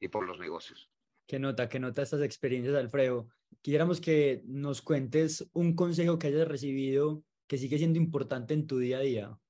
y 0.00 0.08
por 0.08 0.26
los 0.26 0.38
negocios. 0.38 0.90
Qué 1.26 1.38
nota, 1.38 1.68
qué 1.68 1.78
nota 1.78 2.02
estas 2.02 2.22
experiencias, 2.22 2.74
Alfredo. 2.74 3.28
Quisiéramos 3.62 4.00
que 4.00 4.42
nos 4.46 4.80
cuentes 4.80 5.50
un 5.52 5.74
consejo 5.74 6.18
que 6.18 6.28
hayas 6.28 6.48
recibido 6.48 7.24
que 7.46 7.58
sigue 7.58 7.78
siendo 7.78 7.98
importante 7.98 8.54
en 8.54 8.66
tu 8.66 8.78
día 8.78 8.98
a 8.98 9.00
día. 9.00 9.40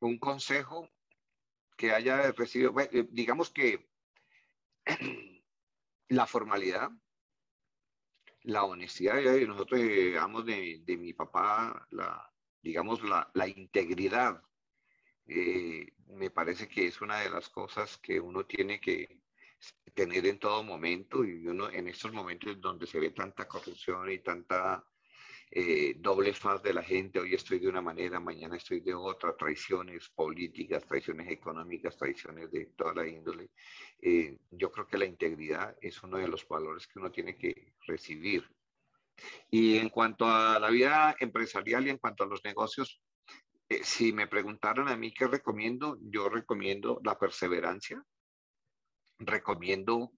Un 0.00 0.18
consejo 0.18 0.90
que 1.76 1.90
haya 1.90 2.30
recibido, 2.32 2.74
eh, 2.78 3.08
digamos 3.10 3.50
que 3.50 3.88
la 6.08 6.26
formalidad, 6.26 6.90
la 8.42 8.64
honestidad, 8.64 9.22
nosotros 9.46 9.80
digamos 9.80 10.46
de, 10.46 10.82
de, 10.84 10.96
mi 10.96 11.12
papá, 11.12 11.86
la, 11.90 12.30
digamos 12.62 13.02
la, 13.02 13.30
la 13.34 13.48
integridad, 13.48 14.42
eh, 15.26 15.92
me 16.08 16.30
parece 16.30 16.68
que 16.68 16.86
es 16.86 17.00
una 17.00 17.20
de 17.20 17.30
las 17.30 17.48
cosas 17.48 17.98
que 17.98 18.20
uno 18.20 18.46
tiene 18.46 18.80
que 18.80 19.15
tener 19.94 20.26
en 20.26 20.38
todo 20.38 20.62
momento 20.62 21.24
y 21.24 21.46
uno 21.46 21.70
en 21.70 21.88
estos 21.88 22.12
momentos 22.12 22.60
donde 22.60 22.86
se 22.86 23.00
ve 23.00 23.10
tanta 23.10 23.48
corrupción 23.48 24.10
y 24.10 24.18
tanta 24.18 24.84
eh, 25.50 25.94
doble 25.98 26.34
faz 26.34 26.62
de 26.62 26.74
la 26.74 26.82
gente, 26.82 27.20
hoy 27.20 27.34
estoy 27.34 27.60
de 27.60 27.68
una 27.68 27.80
manera, 27.80 28.18
mañana 28.18 28.56
estoy 28.56 28.80
de 28.80 28.94
otra, 28.94 29.36
traiciones 29.36 30.08
políticas, 30.08 30.84
traiciones 30.84 31.30
económicas, 31.30 31.96
traiciones 31.96 32.50
de 32.50 32.66
toda 32.76 32.94
la 32.94 33.06
índole. 33.06 33.50
Eh, 34.00 34.38
yo 34.50 34.70
creo 34.72 34.86
que 34.86 34.98
la 34.98 35.06
integridad 35.06 35.76
es 35.80 36.02
uno 36.02 36.18
de 36.18 36.28
los 36.28 36.46
valores 36.48 36.86
que 36.86 36.98
uno 36.98 37.10
tiene 37.10 37.36
que 37.36 37.74
recibir. 37.86 38.44
Y 39.50 39.78
en 39.78 39.88
cuanto 39.88 40.26
a 40.26 40.58
la 40.58 40.68
vida 40.68 41.16
empresarial 41.20 41.86
y 41.86 41.90
en 41.90 41.98
cuanto 41.98 42.24
a 42.24 42.26
los 42.26 42.44
negocios, 42.44 43.00
eh, 43.68 43.80
si 43.82 44.12
me 44.12 44.26
preguntaran 44.26 44.88
a 44.88 44.96
mí 44.96 45.12
qué 45.14 45.26
recomiendo, 45.26 45.96
yo 46.02 46.28
recomiendo 46.28 47.00
la 47.04 47.18
perseverancia, 47.18 48.04
recomiendo 49.18 50.12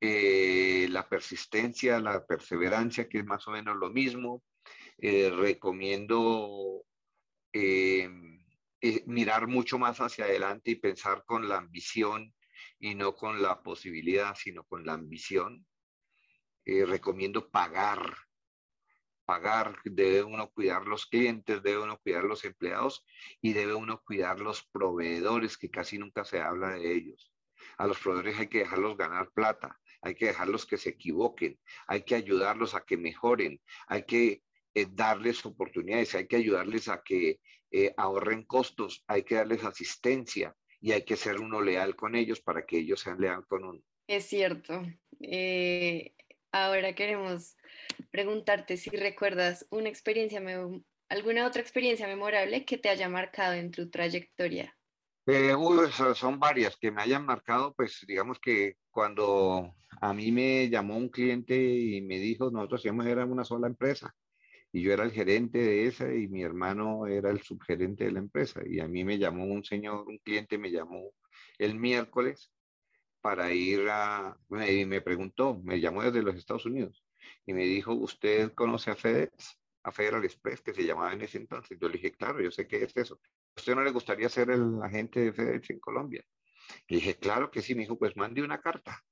la 0.00 1.08
persistencia, 1.08 1.98
la 2.00 2.24
perseverancia, 2.24 3.08
que 3.08 3.18
es 3.18 3.24
más 3.24 3.48
o 3.48 3.50
menos 3.50 3.76
lo 3.76 3.90
mismo, 3.90 4.42
eh, 4.98 5.30
recomiendo 5.30 6.84
eh, 7.52 8.08
eh, 8.80 9.04
mirar 9.06 9.46
mucho 9.46 9.78
más 9.78 9.98
hacia 10.00 10.24
adelante 10.24 10.70
y 10.70 10.76
pensar 10.76 11.24
con 11.26 11.48
la 11.48 11.58
ambición 11.58 12.34
y 12.78 12.94
no 12.94 13.14
con 13.14 13.42
la 13.42 13.62
posibilidad, 13.62 14.34
sino 14.34 14.64
con 14.64 14.86
la 14.86 14.94
ambición. 14.94 15.66
recomiendo 16.64 17.48
pagar, 17.50 18.16
pagar, 19.24 19.78
debe 19.84 20.24
uno 20.24 20.50
cuidar 20.50 20.86
los 20.86 21.06
clientes, 21.06 21.62
debe 21.62 21.82
uno 21.82 21.98
cuidar 21.98 22.24
los 22.24 22.44
empleados 22.44 23.04
y 23.40 23.52
debe 23.52 23.74
uno 23.74 24.02
cuidar 24.04 24.40
los 24.40 24.66
proveedores, 24.72 25.58
que 25.58 25.70
casi 25.70 25.98
nunca 25.98 26.24
se 26.24 26.40
habla 26.40 26.70
de 26.70 26.92
ellos. 26.92 27.35
A 27.78 27.86
los 27.86 27.98
proveedores 27.98 28.38
hay 28.38 28.48
que 28.48 28.60
dejarlos 28.60 28.96
ganar 28.96 29.30
plata, 29.32 29.78
hay 30.02 30.14
que 30.14 30.26
dejarlos 30.26 30.66
que 30.66 30.76
se 30.76 30.90
equivoquen, 30.90 31.58
hay 31.86 32.02
que 32.02 32.14
ayudarlos 32.14 32.74
a 32.74 32.84
que 32.84 32.96
mejoren, 32.96 33.60
hay 33.86 34.04
que 34.04 34.42
eh, 34.74 34.86
darles 34.90 35.44
oportunidades, 35.46 36.14
hay 36.14 36.26
que 36.26 36.36
ayudarles 36.36 36.88
a 36.88 37.02
que 37.02 37.40
eh, 37.70 37.94
ahorren 37.96 38.44
costos, 38.44 39.04
hay 39.06 39.22
que 39.22 39.36
darles 39.36 39.64
asistencia 39.64 40.54
y 40.80 40.92
hay 40.92 41.04
que 41.04 41.16
ser 41.16 41.40
uno 41.40 41.60
leal 41.60 41.96
con 41.96 42.14
ellos 42.14 42.40
para 42.40 42.64
que 42.64 42.78
ellos 42.78 43.00
sean 43.00 43.20
leal 43.20 43.46
con 43.46 43.64
uno. 43.64 43.80
Es 44.06 44.26
cierto. 44.26 44.82
Eh, 45.20 46.14
ahora 46.52 46.94
queremos 46.94 47.56
preguntarte 48.10 48.76
si 48.76 48.90
recuerdas 48.90 49.66
una 49.70 49.88
experiencia, 49.88 50.42
alguna 51.08 51.46
otra 51.46 51.62
experiencia 51.62 52.06
memorable 52.06 52.64
que 52.64 52.78
te 52.78 52.88
haya 52.88 53.08
marcado 53.08 53.54
en 53.54 53.70
tu 53.70 53.90
trayectoria. 53.90 54.75
Son 56.14 56.38
varias 56.38 56.76
que 56.76 56.90
me 56.90 57.02
hayan 57.02 57.26
marcado, 57.26 57.74
pues 57.74 58.04
digamos 58.06 58.38
que 58.38 58.76
cuando 58.90 59.74
a 60.00 60.14
mí 60.14 60.30
me 60.30 60.68
llamó 60.68 60.96
un 60.96 61.08
cliente 61.08 61.56
y 61.56 62.00
me 62.02 62.18
dijo, 62.18 62.50
nosotros 62.50 62.84
íbamos 62.84 63.06
era 63.06 63.24
una 63.24 63.44
sola 63.44 63.66
empresa 63.66 64.14
y 64.72 64.82
yo 64.82 64.92
era 64.92 65.04
el 65.04 65.12
gerente 65.12 65.58
de 65.58 65.86
esa 65.86 66.12
y 66.14 66.28
mi 66.28 66.42
hermano 66.42 67.06
era 67.06 67.30
el 67.30 67.40
subgerente 67.42 68.04
de 68.04 68.12
la 68.12 68.18
empresa. 68.18 68.60
Y 68.66 68.80
a 68.80 68.88
mí 68.88 69.04
me 69.04 69.18
llamó 69.18 69.44
un 69.46 69.64
señor, 69.64 70.06
un 70.06 70.18
cliente 70.18 70.58
me 70.58 70.70
llamó 70.70 71.12
el 71.58 71.76
miércoles 71.76 72.52
para 73.20 73.52
ir 73.52 73.88
a, 73.90 74.36
y 74.68 74.84
me 74.84 75.00
preguntó, 75.00 75.58
me 75.64 75.80
llamó 75.80 76.02
desde 76.02 76.22
los 76.22 76.36
Estados 76.36 76.66
Unidos 76.66 77.04
y 77.46 77.54
me 77.54 77.64
dijo, 77.64 77.94
¿usted 77.94 78.52
conoce 78.52 78.90
a 78.90 78.96
FedEx? 78.96 79.58
A 79.82 79.92
Federal 79.92 80.24
Express, 80.24 80.60
que 80.60 80.74
se 80.74 80.84
llamaba 80.84 81.12
en 81.12 81.22
ese 81.22 81.38
entonces. 81.38 81.78
Yo 81.80 81.88
le 81.88 81.94
dije, 81.94 82.12
claro, 82.12 82.40
yo 82.40 82.50
sé 82.50 82.66
qué 82.66 82.82
es 82.84 82.96
eso. 82.96 83.20
¿A 83.56 83.60
usted 83.60 83.74
no 83.74 83.82
le 83.82 83.90
gustaría 83.90 84.28
ser 84.28 84.50
el 84.50 84.82
agente 84.82 85.20
de 85.20 85.32
FedEx 85.32 85.70
en 85.70 85.80
Colombia? 85.80 86.22
Le 86.88 86.96
dije, 86.96 87.14
claro 87.16 87.50
que 87.50 87.62
sí. 87.62 87.74
Me 87.74 87.82
dijo, 87.82 87.98
pues 87.98 88.14
mande 88.16 88.42
una 88.42 88.60
carta 88.60 89.02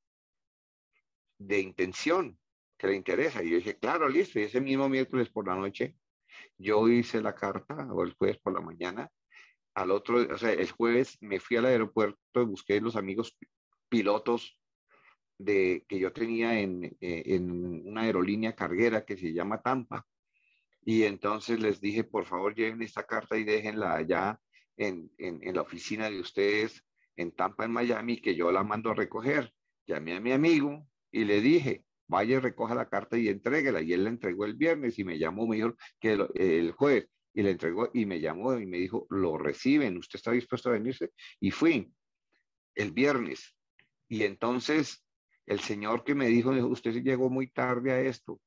de 1.38 1.60
intención 1.60 2.38
que 2.76 2.88
le 2.88 2.94
interesa. 2.94 3.42
Y 3.42 3.50
yo 3.50 3.56
dije, 3.56 3.78
claro, 3.78 4.06
listo. 4.08 4.38
Y 4.38 4.42
ese 4.42 4.60
mismo 4.60 4.88
miércoles 4.88 5.30
por 5.30 5.46
la 5.46 5.56
noche, 5.56 5.96
yo 6.58 6.86
hice 6.88 7.22
la 7.22 7.34
carta, 7.34 7.88
o 7.90 8.02
el 8.04 8.14
jueves 8.14 8.38
por 8.38 8.52
la 8.52 8.60
mañana. 8.60 9.10
Al 9.74 9.90
otro, 9.90 10.20
el 10.20 10.70
jueves 10.70 11.16
me 11.22 11.40
fui 11.40 11.56
al 11.56 11.64
aeropuerto 11.64 12.42
y 12.42 12.44
busqué 12.44 12.80
los 12.82 12.96
amigos 12.96 13.36
pilotos 13.88 14.60
de, 15.38 15.84
que 15.88 15.98
yo 15.98 16.12
tenía 16.12 16.60
en, 16.60 16.84
eh, 16.84 17.22
en 17.26 17.50
una 17.88 18.02
aerolínea 18.02 18.54
carguera 18.54 19.06
que 19.06 19.16
se 19.16 19.32
llama 19.32 19.62
Tampa. 19.62 20.06
Y 20.84 21.04
entonces 21.04 21.60
les 21.60 21.80
dije, 21.80 22.04
por 22.04 22.26
favor, 22.26 22.54
lleven 22.54 22.82
esta 22.82 23.04
carta 23.04 23.36
y 23.36 23.44
déjenla 23.44 23.94
allá 23.94 24.40
en, 24.76 25.10
en, 25.18 25.54
la 25.54 25.62
oficina 25.62 26.10
de 26.10 26.20
ustedes 26.20 26.84
en 27.16 27.32
Tampa, 27.32 27.64
en 27.64 27.72
Miami, 27.72 28.20
que 28.20 28.34
yo 28.34 28.50
la 28.52 28.64
mando 28.64 28.90
a 28.90 28.94
recoger. 28.94 29.52
Llamé 29.86 30.14
a 30.14 30.20
mi 30.20 30.32
amigo 30.32 30.86
y 31.10 31.24
le 31.24 31.40
dije, 31.40 31.84
vaya 32.06 32.40
recoja 32.40 32.74
la 32.74 32.88
carta 32.88 33.16
y 33.16 33.28
entréguela. 33.28 33.80
Y 33.80 33.92
él 33.92 34.04
la 34.04 34.10
entregó 34.10 34.44
el 34.44 34.54
viernes 34.54 34.98
y 34.98 35.04
me 35.04 35.18
llamó, 35.18 35.46
me 35.46 35.56
dijo 35.56 35.74
que 36.00 36.12
el, 36.12 36.28
el 36.34 36.72
jueves, 36.72 37.08
y 37.32 37.42
le 37.42 37.50
entregó 37.50 37.90
y 37.92 38.06
me 38.06 38.20
llamó 38.20 38.58
y 38.58 38.66
me 38.66 38.78
dijo, 38.78 39.06
lo 39.10 39.36
reciben, 39.38 39.96
¿usted 39.96 40.18
está 40.18 40.30
dispuesto 40.30 40.68
a 40.68 40.72
venirse? 40.72 41.10
Y 41.40 41.50
fui 41.50 41.92
el 42.74 42.92
viernes. 42.92 43.54
Y 44.08 44.22
entonces 44.22 45.04
el 45.46 45.60
señor 45.60 46.04
que 46.04 46.14
me 46.14 46.26
dijo, 46.26 46.50
usted 46.50 47.02
llegó 47.02 47.30
muy 47.30 47.48
tarde 47.48 47.92
a 47.92 48.00
esto. 48.00 48.40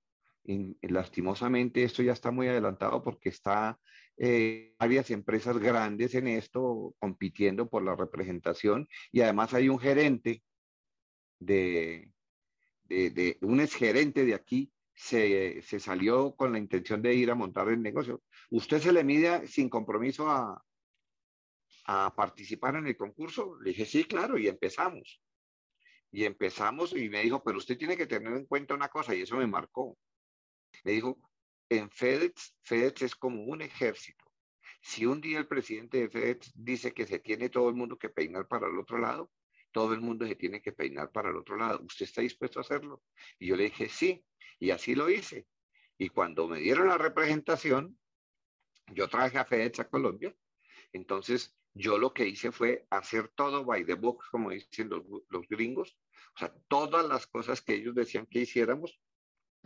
Lastimosamente 0.81 1.83
esto 1.83 2.01
ya 2.03 2.13
está 2.13 2.31
muy 2.31 2.47
adelantado 2.47 3.03
porque 3.03 3.29
está 3.29 3.79
eh, 4.17 4.75
varias 4.79 5.11
empresas 5.11 5.57
grandes 5.57 6.15
en 6.15 6.27
esto 6.27 6.95
compitiendo 6.99 7.69
por 7.69 7.83
la 7.83 7.95
representación 7.95 8.87
y 9.11 9.21
además 9.21 9.53
hay 9.53 9.67
un 9.67 9.77
gerente 9.77 10.41
de, 11.39 12.11
de, 12.83 13.09
de 13.09 13.37
un 13.41 13.59
exgerente 13.59 14.25
de 14.25 14.33
aquí 14.35 14.71
se, 14.97 15.61
se, 15.61 15.79
salió 15.79 16.35
con 16.35 16.51
la 16.51 16.57
intención 16.57 17.01
de 17.01 17.13
ir 17.13 17.29
a 17.29 17.35
montar 17.35 17.69
el 17.69 17.81
negocio. 17.81 18.23
¿Usted 18.49 18.79
se 18.79 18.91
le 18.91 19.03
mide 19.03 19.47
sin 19.47 19.69
compromiso 19.69 20.27
a, 20.27 20.63
a 21.85 22.15
participar 22.15 22.75
en 22.75 22.87
el 22.87 22.97
concurso? 22.97 23.59
Le 23.61 23.69
dije, 23.69 23.85
sí, 23.85 24.05
claro, 24.05 24.39
y 24.39 24.47
empezamos. 24.47 25.21
Y 26.11 26.23
empezamos 26.25 26.93
y 26.93 27.09
me 27.09 27.21
dijo, 27.21 27.43
pero 27.43 27.59
usted 27.59 27.77
tiene 27.77 27.95
que 27.95 28.07
tener 28.07 28.33
en 28.33 28.45
cuenta 28.45 28.73
una 28.73 28.89
cosa, 28.89 29.13
y 29.13 29.21
eso 29.21 29.37
me 29.37 29.45
marcó. 29.45 29.97
Me 30.83 30.93
dijo, 30.93 31.17
en 31.69 31.89
FedEx, 31.91 32.55
FedEx 32.61 33.01
es 33.01 33.15
como 33.15 33.43
un 33.43 33.61
ejército. 33.61 34.25
Si 34.81 35.05
un 35.05 35.19
día 35.19 35.39
el 35.39 35.47
presidente 35.47 35.97
de 35.97 36.09
FedEx 36.09 36.51
dice 36.55 36.93
que 36.93 37.05
se 37.05 37.19
tiene 37.19 37.49
todo 37.49 37.69
el 37.69 37.75
mundo 37.75 37.97
que 37.97 38.09
peinar 38.09 38.47
para 38.47 38.67
el 38.67 38.77
otro 38.77 38.97
lado, 38.97 39.31
todo 39.71 39.93
el 39.93 40.01
mundo 40.01 40.25
se 40.25 40.35
tiene 40.35 40.61
que 40.61 40.71
peinar 40.71 41.11
para 41.11 41.29
el 41.29 41.35
otro 41.35 41.57
lado. 41.57 41.81
¿Usted 41.83 42.05
está 42.05 42.21
dispuesto 42.21 42.59
a 42.59 42.61
hacerlo? 42.61 43.03
Y 43.37 43.47
yo 43.47 43.55
le 43.55 43.65
dije, 43.65 43.89
sí, 43.89 44.23
y 44.59 44.71
así 44.71 44.95
lo 44.95 45.09
hice. 45.09 45.47
Y 45.97 46.09
cuando 46.09 46.47
me 46.47 46.59
dieron 46.59 46.87
la 46.87 46.97
representación, 46.97 47.97
yo 48.87 49.07
traje 49.07 49.37
a 49.37 49.45
FedEx 49.45 49.79
a 49.81 49.89
Colombia. 49.89 50.35
Entonces, 50.93 51.55
yo 51.73 51.97
lo 51.97 52.13
que 52.13 52.27
hice 52.27 52.51
fue 52.51 52.87
hacer 52.89 53.27
todo 53.29 53.65
by 53.65 53.85
the 53.85 53.95
book, 53.95 54.23
como 54.31 54.51
dicen 54.51 54.89
los, 54.89 55.03
los 55.29 55.47
gringos. 55.47 55.97
O 56.35 56.39
sea, 56.39 56.53
todas 56.67 57.05
las 57.05 57.27
cosas 57.27 57.61
que 57.61 57.75
ellos 57.75 57.93
decían 57.93 58.25
que 58.25 58.39
hiciéramos, 58.39 58.99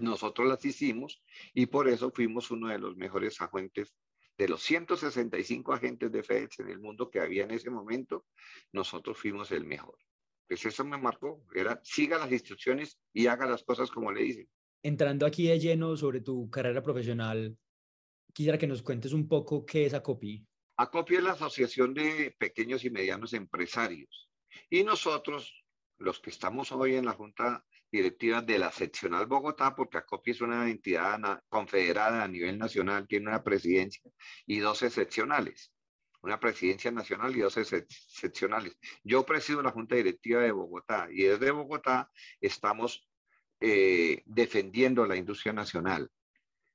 nosotros 0.01 0.47
las 0.47 0.63
hicimos 0.65 1.21
y 1.53 1.67
por 1.67 1.87
eso 1.87 2.11
fuimos 2.11 2.51
uno 2.51 2.67
de 2.67 2.79
los 2.79 2.95
mejores 2.95 3.39
agentes 3.41 3.93
de 4.37 4.47
los 4.47 4.61
165 4.63 5.73
agentes 5.73 6.11
de 6.11 6.23
FedEx 6.23 6.59
en 6.59 6.69
el 6.69 6.79
mundo 6.79 7.09
que 7.09 7.19
había 7.19 7.43
en 7.43 7.51
ese 7.51 7.69
momento, 7.69 8.25
nosotros 8.71 9.17
fuimos 9.17 9.51
el 9.51 9.65
mejor. 9.65 9.97
Pues 10.47 10.65
eso 10.65 10.83
me 10.83 10.97
marcó, 10.97 11.45
era 11.53 11.79
siga 11.83 12.17
las 12.17 12.31
instrucciones 12.31 12.97
y 13.13 13.27
haga 13.27 13.45
las 13.45 13.63
cosas 13.63 13.91
como 13.91 14.11
le 14.11 14.23
dicen 14.23 14.49
entrando 14.83 15.25
aquí 15.25 15.47
de 15.47 15.59
lleno 15.59 15.95
sobre 15.95 16.21
tu 16.21 16.49
carrera 16.49 16.81
profesional, 16.81 17.57
quisiera 18.33 18.57
que 18.57 18.67
nos 18.67 18.81
cuentes 18.81 19.13
un 19.13 19.27
poco 19.27 19.65
qué 19.65 19.85
es 19.85 19.93
ACOPI. 19.93 20.45
ACOPI 20.77 21.15
es 21.15 21.23
la 21.23 21.31
Asociación 21.33 21.93
de 21.93 22.35
Pequeños 22.37 22.83
y 22.83 22.89
Medianos 22.89 23.33
Empresarios. 23.33 24.29
Y 24.69 24.83
nosotros, 24.83 25.63
los 25.97 26.19
que 26.19 26.31
estamos 26.31 26.71
hoy 26.71 26.95
en 26.95 27.05
la 27.05 27.13
Junta 27.13 27.63
Directiva 27.91 28.41
de 28.41 28.57
la 28.57 28.71
Seccional 28.71 29.25
Bogotá, 29.25 29.75
porque 29.75 29.97
ACOPI 29.97 30.31
es 30.31 30.41
una 30.41 30.69
entidad 30.69 31.19
confederada 31.49 32.23
a 32.23 32.27
nivel 32.27 32.57
nacional, 32.57 33.07
tiene 33.07 33.27
una 33.27 33.43
presidencia 33.43 34.09
y 34.45 34.59
12 34.59 34.89
seccionales 34.89 35.71
una 36.23 36.39
presidencia 36.39 36.91
nacional 36.91 37.35
y 37.35 37.39
12 37.39 37.85
seccionales. 37.89 38.77
Yo 39.03 39.25
presido 39.25 39.61
la 39.61 39.71
Junta 39.71 39.95
Directiva 39.95 40.41
de 40.41 40.51
Bogotá 40.51 41.07
y 41.11 41.23
desde 41.23 41.51
Bogotá 41.51 42.11
estamos 42.39 43.07
eh, 43.59 44.21
defendiendo 44.25 45.05
la 45.05 45.15
industria 45.15 45.53
nacional. 45.53 46.09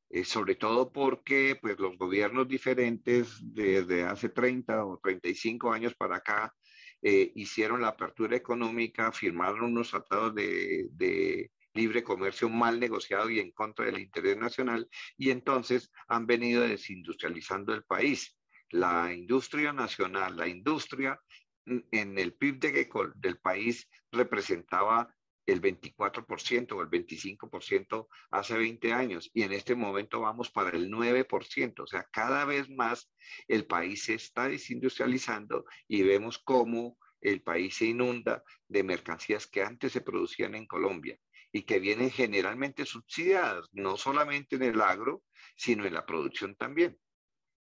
Eh, 0.09 0.25
sobre 0.25 0.55
todo 0.55 0.93
porque 0.93 1.59
pues, 1.61 1.79
los 1.81 1.99
gobiernos 1.99 2.47
diferentes 2.47 3.39
desde 3.43 4.05
hace 4.05 4.29
30 4.29 4.85
o 4.85 5.01
35 5.03 5.73
años 5.73 5.95
para 5.97 6.17
acá 6.17 6.55
eh, 7.03 7.33
hicieron 7.35 7.83
la 7.83 7.89
apertura 7.89 8.37
económica, 8.37 9.13
firmaron 9.13 9.65
unos 9.65 9.91
tratados 9.91 10.35
de, 10.35 10.89
de 10.93 11.51
libre 11.75 12.03
comercio 12.03 12.49
mal 12.49 12.81
negociado 12.81 13.31
y 13.31 13.39
en 13.39 13.53
contra 13.53 13.85
del 13.85 14.01
interés 14.01 14.37
nacional 14.37 14.89
y 15.17 15.31
entonces 15.31 15.93
han 16.09 16.27
venido 16.27 16.63
desindustrializando 16.63 17.75
el 17.75 17.85
país. 17.85 18.37
La 18.71 19.13
industria 19.13 19.73
nacional, 19.73 20.37
la 20.37 20.49
industria 20.49 21.21
en 21.67 22.19
el 22.19 22.35
PIB 22.35 22.59
de, 22.59 22.89
del 23.17 23.39
país 23.39 23.89
representaba 24.11 25.15
el 25.47 25.63
24% 25.63 26.73
o 26.73 26.83
el 26.83 26.89
25% 26.89 28.09
hace 28.31 28.59
20 28.59 28.93
años 28.93 29.31
y 29.33 29.43
en 29.43 29.53
este 29.53 29.75
momento 29.75 30.21
vamos 30.21 30.51
para 30.51 30.77
el 30.77 30.91
9%. 30.91 31.81
O 31.81 31.87
sea, 31.87 32.07
cada 32.13 32.45
vez 32.45 32.69
más 32.69 33.11
el 33.47 33.67
país 33.67 34.05
se 34.05 34.15
está 34.15 34.49
desindustrializando 34.49 35.65
y 35.89 36.03
vemos 36.03 36.39
cómo 36.39 36.99
el 37.21 37.43
país 37.43 37.77
se 37.77 37.87
inunda 37.87 38.43
de 38.69 38.83
mercancías 38.83 39.47
que 39.47 39.63
antes 39.63 39.93
se 39.93 40.01
producían 40.01 40.55
en 40.55 40.67
Colombia 40.67 41.19
y 41.53 41.63
que 41.63 41.79
vienen 41.79 42.11
generalmente 42.11 42.85
subsidiadas, 42.85 43.69
no 43.73 43.97
solamente 43.97 44.57
en 44.57 44.65
el 44.65 44.81
agro, 44.81 45.23
sino 45.57 45.87
en 45.87 45.95
la 45.95 46.05
producción 46.05 46.55
también. 46.57 46.99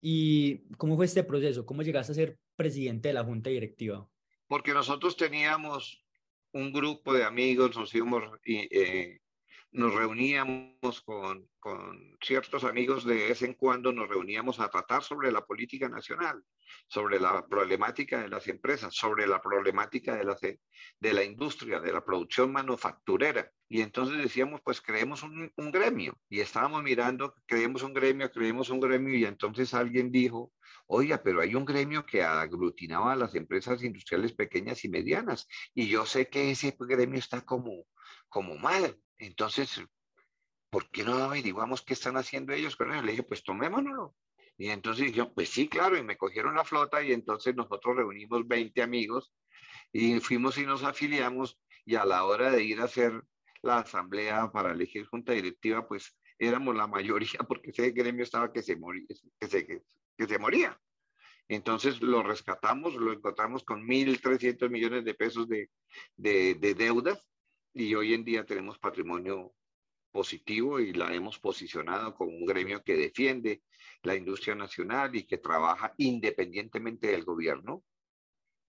¿Y 0.02 0.68
cómo 0.78 0.96
fue 0.96 1.06
este 1.06 1.24
proceso? 1.24 1.66
¿Cómo 1.66 1.82
llegaste 1.82 2.12
a 2.12 2.16
ser 2.16 2.40
presidente 2.56 3.10
de 3.10 3.14
la 3.14 3.24
junta 3.24 3.50
directiva? 3.50 4.10
Porque 4.48 4.74
nosotros 4.74 5.18
teníamos 5.18 6.05
un 6.56 6.72
grupo 6.72 7.14
de 7.14 7.26
amigos, 7.26 7.76
nos 7.76 7.94
íbamos, 7.94 8.24
eh, 8.46 9.20
nos 9.72 9.94
reuníamos 9.94 11.02
con, 11.02 11.50
con, 11.60 12.18
ciertos 12.22 12.64
amigos 12.64 13.04
de 13.04 13.16
vez 13.16 13.42
en 13.42 13.56
cuando, 13.56 13.92
nos 13.92 14.08
reuníamos 14.08 14.62
a 14.62 14.70
tratar 14.70 15.04
sobre 15.04 15.34
la 15.34 15.46
política 15.46 15.90
nacional, 15.90 16.42
sobre 16.88 17.20
la 17.20 17.46
problemática 17.46 18.22
de 18.22 18.30
las 18.30 18.48
empresas, 18.48 18.96
sobre 18.96 19.28
la 19.28 19.42
problemática 19.42 20.16
de 20.16 20.24
la, 20.24 20.38
de 20.40 21.14
la 21.14 21.24
industria, 21.26 21.82
de 21.82 21.92
la 21.92 22.06
producción 22.06 22.54
manufacturera. 22.54 23.52
Y 23.68 23.82
entonces 23.82 24.18
decíamos, 24.18 24.62
pues 24.64 24.80
creemos 24.80 25.24
un, 25.24 25.52
un 25.58 25.72
gremio. 25.72 26.18
Y 26.30 26.40
estábamos 26.40 26.84
mirando, 26.84 27.36
creemos 27.46 27.84
un 27.84 27.94
gremio, 27.94 28.32
creemos 28.32 28.70
un 28.70 28.80
gremio, 28.80 29.14
y 29.14 29.26
entonces 29.26 29.74
alguien 29.74 30.10
dijo, 30.10 30.54
Oiga, 30.88 31.22
pero 31.24 31.42
hay 31.42 31.56
un 31.56 31.66
gremio 31.66 32.06
que 32.06 32.24
aglutinaba 32.24 33.14
a 33.14 33.16
las 33.16 33.34
empresas 33.36 33.84
industriales 33.84 34.34
pequeñas 34.34 34.86
y 34.86 34.90
medianas 34.90 35.48
y 35.74 35.88
yo 35.88 36.06
sé 36.06 36.30
que 36.30 36.52
ese 36.52 36.76
gremio 36.80 37.20
está 37.20 37.42
como, 37.42 37.86
como 38.30 38.56
mal. 38.58 38.98
Entonces, 39.18 39.82
¿por 40.70 40.90
qué 40.92 41.04
no 41.04 41.16
averiguamos 41.16 41.82
qué 41.82 41.94
están 41.94 42.18
haciendo 42.18 42.54
ellos 42.54 42.76
con 42.76 42.90
Le 42.90 43.12
dije, 43.12 43.24
pues 43.24 43.44
tomémonoslo. 43.44 44.16
Y 44.58 44.70
entonces 44.70 45.08
dijeron, 45.08 45.34
pues 45.34 45.50
sí, 45.50 45.68
claro, 45.68 45.98
y 45.98 46.04
me 46.04 46.18
cogieron 46.18 46.56
la 46.56 46.64
flota 46.64 47.02
y 47.02 47.12
entonces 47.12 47.56
nosotros 47.56 47.98
reunimos 47.98 48.48
20 48.48 48.82
amigos 48.82 49.34
y 49.92 50.20
fuimos 50.20 50.58
y 50.58 50.66
nos 50.66 50.84
afiliamos 50.84 51.60
y 51.86 51.96
a 51.96 52.06
la 52.06 52.26
hora 52.26 52.52
de 52.52 52.64
ir 52.64 52.80
a 52.82 52.86
hacer 52.86 53.22
la 53.62 53.80
asamblea 53.80 54.52
para 54.52 54.72
elegir 54.72 55.06
junta 55.08 55.34
directiva, 55.34 55.88
pues 55.88 56.18
éramos 56.40 56.76
la 56.76 56.88
mayoría 56.88 57.40
porque 57.48 57.72
ese 57.72 57.92
gremio 57.92 58.24
estaba 58.24 58.52
que 58.52 58.62
se 58.62 58.76
moría, 58.76 59.04
que 59.40 59.48
se, 59.48 59.84
se 60.18 60.40
moría. 60.40 60.80
Entonces 61.48 62.02
lo 62.02 62.24
rescatamos, 62.24 62.96
lo 62.96 63.14
encontramos 63.14 63.64
con 63.64 63.86
1.300 63.86 64.70
millones 64.70 65.06
de 65.06 65.14
pesos 65.14 65.48
de, 65.48 65.70
de, 66.16 66.56
de 66.56 66.74
deudas 66.74 67.30
y 67.74 67.94
hoy 67.94 68.14
en 68.14 68.24
día 68.24 68.46
tenemos 68.46 68.80
patrimonio 68.80 69.54
positivo 70.12 70.80
y 70.80 70.94
la 70.94 71.14
hemos 71.14 71.40
posicionado 71.40 72.16
como 72.16 72.32
un 72.32 72.46
gremio 72.46 72.82
que 72.82 72.96
defiende 72.96 73.62
la 74.02 74.16
industria 74.16 74.56
nacional 74.56 75.14
y 75.14 75.28
que 75.28 75.40
trabaja 75.40 75.94
independientemente 75.98 77.08
del 77.08 77.26
gobierno. 77.26 77.84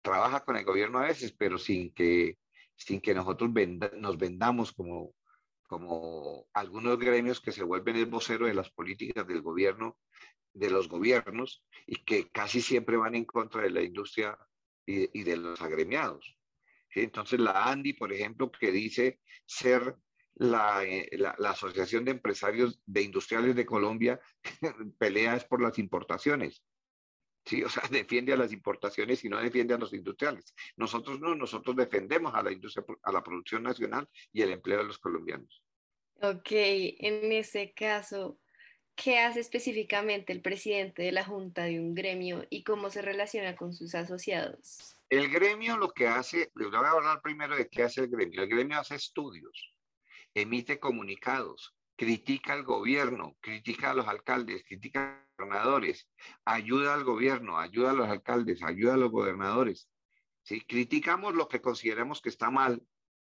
Trabaja 0.01 0.43
con 0.45 0.55
el 0.55 0.63
gobierno 0.63 0.99
a 0.99 1.07
veces, 1.07 1.33
pero 1.33 1.57
sin 1.57 1.93
que, 1.93 2.37
sin 2.75 3.01
que 3.01 3.13
nosotros 3.13 3.51
nos 3.97 4.17
vendamos 4.17 4.71
como, 4.71 5.13
como 5.67 6.47
algunos 6.53 6.97
gremios 6.97 7.41
que 7.41 7.51
se 7.51 7.63
vuelven 7.63 7.97
el 7.97 8.05
vocero 8.05 8.47
de 8.47 8.53
las 8.53 8.69
políticas 8.71 9.27
del 9.27 9.41
gobierno 9.41 9.97
de 10.53 10.69
los 10.69 10.87
gobiernos 10.87 11.63
y 11.85 12.03
que 12.03 12.29
casi 12.29 12.61
siempre 12.61 12.97
van 12.97 13.15
en 13.15 13.25
contra 13.25 13.61
de 13.61 13.71
la 13.71 13.81
industria 13.81 14.37
y, 14.85 15.23
de 15.23 15.37
los 15.37 15.61
agremiados. 15.61 16.37
Entonces 16.93 17.39
la 17.39 17.69
ANDI, 17.71 17.93
por 17.93 18.13
ejemplo, 18.13 18.51
que 18.51 18.71
dice 18.71 19.19
ser 19.45 19.95
eh, 20.39 21.09
la, 21.17 21.35
la, 21.37 21.49
Asociación 21.51 22.05
de 22.05 22.11
Empresarios 22.11 22.79
de 22.85 23.01
Industriales 23.01 23.55
de 23.55 23.65
Colombia, 23.65 24.19
pelea 24.99 25.35
es 25.35 25.45
por 25.45 25.61
las 25.61 25.79
importaciones. 25.79 26.63
Sí, 27.45 27.63
o 27.63 27.69
sea, 27.69 27.83
defiende 27.91 28.33
a 28.33 28.37
las 28.37 28.51
importaciones 28.53 29.23
y 29.23 29.29
no 29.29 29.41
defiende 29.41 29.73
a 29.73 29.77
los 29.77 29.93
industriales. 29.93 30.53
Nosotros 30.77 31.19
no, 31.19 31.35
nosotros 31.35 31.75
defendemos 31.75 32.33
a 32.33 32.43
la 32.43 32.51
industria, 32.51 32.85
a 33.03 33.11
la 33.11 33.23
producción 33.23 33.63
nacional 33.63 34.07
y 34.31 34.41
el 34.41 34.51
empleo 34.51 34.79
de 34.79 34.85
los 34.85 34.99
colombianos. 34.99 35.63
Ok, 36.21 36.51
en 36.51 37.31
ese 37.31 37.73
caso, 37.73 38.39
¿Qué 38.95 39.19
hace 39.19 39.39
específicamente 39.39 40.33
el 40.33 40.41
presidente 40.41 41.01
de 41.01 41.11
la 41.11 41.25
junta 41.25 41.63
de 41.63 41.79
un 41.79 41.95
gremio 41.95 42.45
y 42.49 42.63
cómo 42.63 42.89
se 42.89 43.01
relaciona 43.01 43.55
con 43.55 43.73
sus 43.73 43.95
asociados? 43.95 44.97
El 45.09 45.29
gremio 45.29 45.77
lo 45.77 45.91
que 45.91 46.07
hace, 46.07 46.51
les 46.55 46.69
voy 46.69 46.85
a 46.85 46.89
hablar 46.89 47.21
primero 47.21 47.55
de 47.55 47.67
qué 47.67 47.83
hace 47.83 48.01
el 48.01 48.07
gremio. 48.07 48.43
El 48.43 48.49
gremio 48.49 48.79
hace 48.79 48.95
estudios 48.95 49.73
emite 50.33 50.79
comunicados, 50.79 51.75
critica 51.95 52.53
al 52.53 52.63
gobierno, 52.63 53.37
critica 53.39 53.91
a 53.91 53.93
los 53.93 54.07
alcaldes, 54.07 54.63
critica 54.63 55.01
a 55.01 55.19
los 55.19 55.37
gobernadores, 55.37 56.09
ayuda 56.45 56.93
al 56.93 57.03
gobierno, 57.03 57.59
ayuda 57.59 57.91
a 57.91 57.93
los 57.93 58.09
alcaldes, 58.09 58.63
ayuda 58.63 58.95
a 58.95 58.97
los 58.97 59.11
gobernadores. 59.11 59.89
¿sí? 60.43 60.61
Criticamos 60.61 61.35
lo 61.35 61.47
que 61.47 61.61
consideramos 61.61 62.21
que 62.21 62.29
está 62.29 62.49
mal 62.49 62.81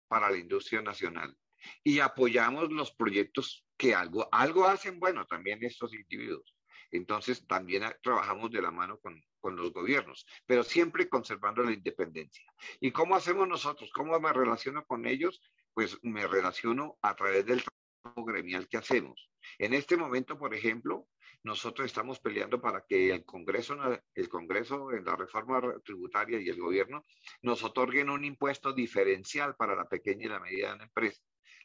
para 0.08 0.30
la 0.30 0.38
industria 0.38 0.82
nacional 0.82 1.36
y 1.84 2.00
apoyamos 2.00 2.72
los 2.72 2.92
proyectos 2.92 3.66
que 3.82 3.96
algo, 3.96 4.30
algo 4.32 4.68
hacen 4.68 5.00
bueno 5.00 5.26
también 5.26 5.58
estos 5.64 5.92
individuos. 5.96 6.56
Entonces 6.92 7.48
también 7.48 7.84
trabajamos 8.04 8.52
de 8.52 8.62
la 8.62 8.70
mano 8.70 9.00
con, 9.00 9.20
con 9.40 9.56
los 9.56 9.74
gobiernos, 9.74 10.24
pero 10.46 10.64
siempre 10.64 11.10
conservando 11.10 11.64
la 11.64 11.72
independencia. 11.72 12.46
¿Y 12.80 12.92
cómo 12.92 13.16
hacemos 13.16 13.48
nosotros? 13.48 13.90
¿Cómo 13.92 14.20
me 14.20 14.32
relaciono 14.32 14.86
con 14.86 15.08
ellos? 15.08 15.42
Pues 15.74 15.98
me 16.04 16.28
relaciono 16.28 17.00
a 17.02 17.16
través 17.16 17.44
del 17.48 17.64
trabajo 17.64 18.24
gremial 18.24 18.68
que 18.68 18.78
hacemos. 18.78 19.32
En 19.58 19.74
este 19.74 19.98
momento, 19.98 20.38
por 20.38 20.54
ejemplo, 20.54 21.08
nosotros 21.42 21.88
estamos 21.88 22.20
peleando 22.20 22.62
para 22.62 22.86
que 22.88 23.10
el 23.10 23.26
Congreso, 23.26 23.76
el 24.14 24.30
Congreso 24.30 24.92
en 24.92 25.06
la 25.06 25.16
reforma 25.16 25.60
tributaria 25.84 26.40
y 26.40 26.50
el 26.50 26.60
gobierno 26.60 27.04
nos 27.42 27.64
otorguen 27.64 28.12
un 28.12 28.26
impuesto 28.26 28.74
diferencial 28.74 29.56
para 29.56 29.76
la 29.76 29.90
pequeña 29.90 30.28
y 30.28 30.30
la 30.30 30.40
mediana 30.40 30.84
empresa. 30.84 31.20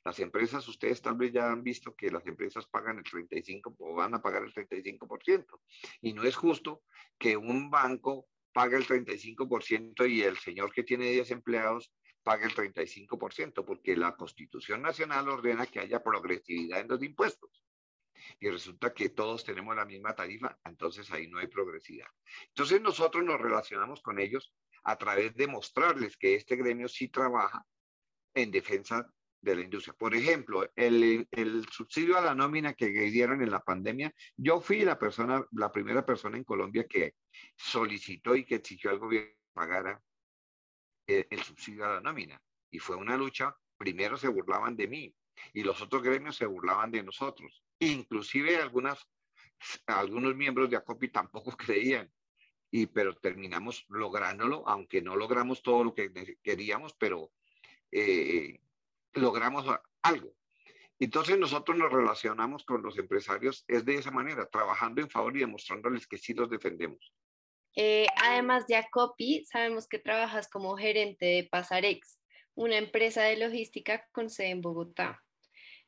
Las 0.06 0.20
empresas, 0.20 0.68
ustedes 0.68 1.02
tal 1.02 1.16
vez 1.16 1.32
ya 1.32 1.50
han 1.50 1.64
visto 1.64 1.96
que 1.96 2.12
las 2.12 2.24
empresas 2.28 2.64
pagan 2.68 2.98
el 2.98 3.02
35 3.02 3.74
o 3.76 3.94
van 3.96 4.14
a 4.14 4.22
pagar 4.22 4.44
el 4.44 4.54
35%. 4.54 5.60
Y 6.00 6.12
no 6.12 6.22
es 6.22 6.36
justo 6.36 6.84
que 7.18 7.36
un 7.36 7.70
banco 7.70 8.28
pague 8.52 8.76
el 8.76 8.86
35% 8.86 10.08
y 10.08 10.22
el 10.22 10.38
señor 10.38 10.72
que 10.72 10.84
tiene 10.84 11.10
10 11.10 11.32
empleados 11.32 11.92
pague 12.22 12.44
el 12.44 12.54
35%, 12.54 13.64
porque 13.64 13.96
la 13.96 14.14
Constitución 14.14 14.80
Nacional 14.80 15.28
ordena 15.28 15.66
que 15.66 15.80
haya 15.80 16.00
progresividad 16.04 16.78
en 16.78 16.86
los 16.86 17.02
impuestos. 17.02 17.64
Y 18.38 18.48
resulta 18.48 18.94
que 18.94 19.08
todos 19.08 19.42
tenemos 19.42 19.74
la 19.74 19.86
misma 19.86 20.14
tarifa, 20.14 20.56
entonces 20.66 21.10
ahí 21.10 21.26
no 21.26 21.40
hay 21.40 21.48
progresividad. 21.48 22.10
Entonces 22.46 22.80
nosotros 22.80 23.24
nos 23.24 23.40
relacionamos 23.40 24.02
con 24.02 24.20
ellos 24.20 24.54
a 24.84 24.96
través 24.96 25.34
de 25.34 25.48
mostrarles 25.48 26.16
que 26.16 26.36
este 26.36 26.54
gremio 26.54 26.86
sí 26.86 27.08
trabaja 27.08 27.66
en 28.34 28.52
defensa 28.52 29.12
de 29.46 29.56
la 29.56 29.62
industria. 29.62 29.94
Por 29.94 30.14
ejemplo, 30.14 30.68
el, 30.74 31.28
el, 31.30 31.66
subsidio 31.70 32.18
a 32.18 32.20
la 32.20 32.34
nómina 32.34 32.74
que 32.74 32.88
dieron 32.88 33.42
en 33.42 33.50
la 33.50 33.60
pandemia, 33.60 34.12
yo 34.36 34.60
fui 34.60 34.84
la 34.84 34.98
persona, 34.98 35.44
la 35.52 35.70
primera 35.70 36.04
persona 36.04 36.36
en 36.36 36.44
Colombia 36.44 36.86
que 36.88 37.14
solicitó 37.56 38.34
y 38.34 38.44
que 38.44 38.56
exigió 38.56 38.90
al 38.90 38.98
gobierno 38.98 39.30
que 39.30 39.52
pagara 39.54 40.02
el, 41.06 41.26
el 41.30 41.42
subsidio 41.42 41.84
a 41.84 41.94
la 41.94 42.00
nómina. 42.00 42.40
Y 42.70 42.80
fue 42.80 42.96
una 42.96 43.16
lucha, 43.16 43.56
primero 43.78 44.16
se 44.16 44.28
burlaban 44.28 44.76
de 44.76 44.88
mí 44.88 45.14
y 45.52 45.62
los 45.62 45.80
otros 45.80 46.02
gremios 46.02 46.36
se 46.36 46.46
burlaban 46.46 46.90
de 46.90 47.04
nosotros. 47.04 47.62
Inclusive 47.78 48.56
algunas, 48.56 48.98
algunos 49.86 50.34
miembros 50.34 50.68
de 50.70 50.76
ACOPI 50.76 51.08
tampoco 51.08 51.50
creían. 51.56 52.10
Y, 52.68 52.86
pero 52.86 53.14
terminamos 53.14 53.86
lográndolo, 53.88 54.68
aunque 54.68 55.00
no 55.00 55.14
logramos 55.14 55.62
todo 55.62 55.84
lo 55.84 55.94
que 55.94 56.36
queríamos, 56.42 56.94
pero 56.98 57.30
eh, 57.92 58.58
logramos 59.16 59.66
algo. 60.02 60.32
Entonces 60.98 61.38
nosotros 61.38 61.76
nos 61.76 61.92
relacionamos 61.92 62.64
con 62.64 62.82
los 62.82 62.98
empresarios 62.98 63.64
es 63.68 63.84
de 63.84 63.96
esa 63.96 64.10
manera, 64.10 64.46
trabajando 64.46 65.02
en 65.02 65.10
favor 65.10 65.36
y 65.36 65.40
demostrándoles 65.40 66.06
que 66.06 66.16
sí 66.16 66.32
los 66.32 66.48
defendemos. 66.48 67.12
Eh, 67.74 68.06
además 68.16 68.66
de 68.66 68.76
Acopi, 68.76 69.44
sabemos 69.44 69.86
que 69.86 69.98
trabajas 69.98 70.48
como 70.48 70.76
gerente 70.76 71.26
de 71.26 71.48
Pasarex, 71.50 72.18
una 72.54 72.78
empresa 72.78 73.22
de 73.22 73.36
logística 73.36 74.06
con 74.12 74.30
sede 74.30 74.50
en 74.50 74.62
Bogotá. 74.62 75.22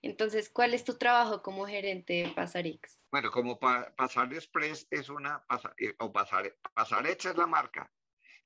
Entonces, 0.02 0.50
¿cuál 0.50 0.74
es 0.74 0.84
tu 0.84 0.96
trabajo 0.96 1.42
como 1.42 1.66
gerente 1.66 2.12
de 2.12 2.28
Pasarex? 2.28 3.02
Bueno, 3.10 3.30
como 3.30 3.58
pa 3.58 3.92
Pasar 3.96 4.32
Express 4.32 4.86
es 4.90 5.08
una, 5.08 5.44
eh, 5.78 5.94
o 5.98 6.12
Pasar, 6.12 6.54
Pasarex 6.74 7.24
es 7.24 7.36
la 7.36 7.46
marca, 7.46 7.90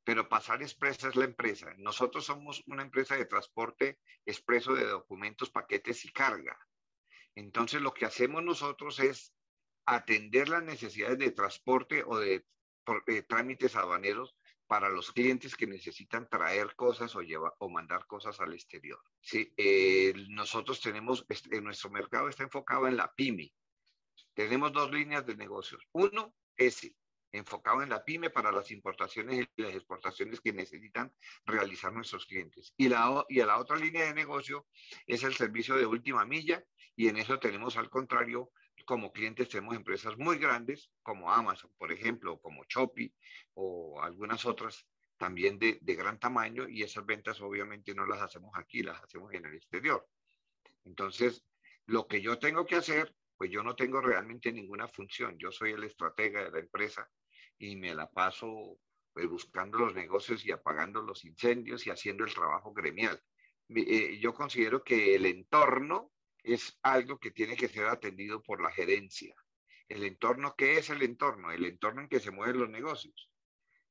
pero 0.04 0.28
Pasar 0.28 0.62
Express 0.62 1.04
es 1.04 1.16
la 1.16 1.24
empresa. 1.24 1.72
Nosotros 1.78 2.24
somos 2.24 2.62
una 2.66 2.82
empresa 2.82 3.16
de 3.16 3.26
transporte 3.26 4.00
expreso 4.26 4.74
de 4.74 4.86
documentos, 4.86 5.50
paquetes 5.50 6.04
y 6.04 6.12
carga. 6.12 6.58
Entonces, 7.34 7.80
lo 7.80 7.94
que 7.94 8.04
hacemos 8.04 8.42
nosotros 8.42 8.98
es 8.98 9.32
atender 9.86 10.48
las 10.48 10.62
necesidades 10.62 11.18
de 11.18 11.30
transporte 11.30 12.02
o 12.04 12.18
de, 12.18 12.44
trámites 13.28 13.76
aduaneros 13.76 14.36
para 14.66 14.88
los 14.88 15.12
clientes 15.12 15.54
que 15.54 15.66
necesitan 15.66 16.28
traer 16.28 16.74
cosas 16.74 17.14
o, 17.14 17.20
llevar, 17.22 17.52
o 17.58 17.68
mandar 17.68 18.06
cosas 18.06 18.40
al 18.40 18.54
exterior. 18.54 19.00
Sí, 19.20 19.52
eh, 19.56 20.12
nosotros 20.30 20.80
tenemos, 20.80 21.24
en 21.50 21.64
nuestro 21.64 21.90
mercado 21.90 22.28
está 22.28 22.42
enfocado 22.42 22.88
en 22.88 22.96
la 22.96 23.12
pyme. 23.14 23.52
Tenemos 24.34 24.72
dos 24.72 24.90
líneas 24.90 25.26
de 25.26 25.36
negocios. 25.36 25.86
Uno, 25.92 26.34
es 26.56 26.90
enfocado 27.32 27.82
en 27.82 27.88
la 27.88 28.04
pyme 28.04 28.30
para 28.30 28.52
las 28.52 28.70
importaciones 28.70 29.48
y 29.56 29.62
las 29.62 29.74
exportaciones 29.74 30.40
que 30.40 30.52
necesitan 30.52 31.12
realizar 31.46 31.92
nuestros 31.92 32.26
clientes. 32.26 32.74
Y 32.76 32.88
la, 32.88 33.24
y 33.28 33.36
la 33.36 33.58
otra 33.58 33.76
línea 33.76 34.04
de 34.04 34.14
negocio 34.14 34.66
es 35.06 35.22
el 35.24 35.34
servicio 35.34 35.76
de 35.76 35.86
última 35.86 36.24
milla 36.24 36.62
y 36.94 37.08
en 37.08 37.16
eso 37.16 37.38
tenemos 37.38 37.76
al 37.76 37.88
contrario, 37.88 38.50
como 38.84 39.12
clientes 39.12 39.48
tenemos 39.48 39.74
empresas 39.74 40.16
muy 40.18 40.38
grandes 40.38 40.90
como 41.02 41.32
Amazon, 41.32 41.72
por 41.78 41.90
ejemplo, 41.90 42.38
como 42.40 42.64
Shopee 42.68 43.14
o 43.54 44.00
algunas 44.02 44.44
otras 44.44 44.86
también 45.16 45.58
de, 45.58 45.78
de 45.80 45.94
gran 45.94 46.18
tamaño 46.18 46.68
y 46.68 46.82
esas 46.82 47.06
ventas 47.06 47.40
obviamente 47.40 47.94
no 47.94 48.06
las 48.06 48.20
hacemos 48.20 48.50
aquí, 48.56 48.82
las 48.82 49.02
hacemos 49.02 49.32
en 49.32 49.46
el 49.46 49.54
exterior. 49.54 50.06
Entonces, 50.84 51.44
lo 51.86 52.06
que 52.06 52.20
yo 52.20 52.38
tengo 52.38 52.66
que 52.66 52.76
hacer 52.76 53.14
pues 53.42 53.50
yo 53.50 53.64
no 53.64 53.74
tengo 53.74 54.00
realmente 54.00 54.52
ninguna 54.52 54.86
función. 54.86 55.36
Yo 55.36 55.50
soy 55.50 55.72
el 55.72 55.82
estratega 55.82 56.44
de 56.44 56.52
la 56.52 56.60
empresa 56.60 57.10
y 57.62 57.76
me 57.76 57.94
la 57.94 58.10
paso 58.10 58.76
pues, 59.12 59.28
buscando 59.28 59.78
los 59.78 59.94
negocios 59.94 60.44
y 60.44 60.50
apagando 60.50 61.00
los 61.00 61.24
incendios 61.24 61.86
y 61.86 61.90
haciendo 61.90 62.24
el 62.24 62.34
trabajo 62.34 62.72
gremial. 62.72 63.22
Eh, 63.68 64.18
yo 64.20 64.34
considero 64.34 64.82
que 64.82 65.14
el 65.14 65.26
entorno 65.26 66.10
es 66.42 66.76
algo 66.82 67.18
que 67.18 67.30
tiene 67.30 67.56
que 67.56 67.68
ser 67.68 67.86
atendido 67.86 68.42
por 68.42 68.60
la 68.60 68.72
gerencia. 68.72 69.32
El 69.88 70.02
entorno, 70.02 70.56
¿qué 70.56 70.78
es 70.78 70.90
el 70.90 71.02
entorno? 71.02 71.52
El 71.52 71.64
entorno 71.64 72.02
en 72.02 72.08
que 72.08 72.18
se 72.18 72.32
mueven 72.32 72.58
los 72.58 72.68
negocios. 72.68 73.30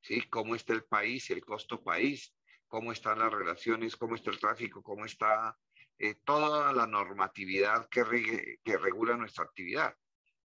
¿Sí? 0.02 0.22
¿Cómo 0.30 0.56
está 0.56 0.74
el 0.74 0.84
país, 0.84 1.30
el 1.30 1.46
costo 1.46 1.82
país? 1.82 2.36
¿Cómo 2.68 2.92
están 2.92 3.20
las 3.20 3.32
relaciones? 3.32 3.96
¿Cómo 3.96 4.16
está 4.16 4.32
el 4.32 4.40
tráfico? 4.40 4.84
¿Cómo 4.84 5.06
está 5.06 5.58
eh, 5.98 6.16
toda 6.26 6.74
la 6.74 6.88
normatividad 6.88 7.88
que, 7.88 8.58
que 8.62 8.78
regula 8.78 9.16
nuestra 9.16 9.46
actividad? 9.46 9.96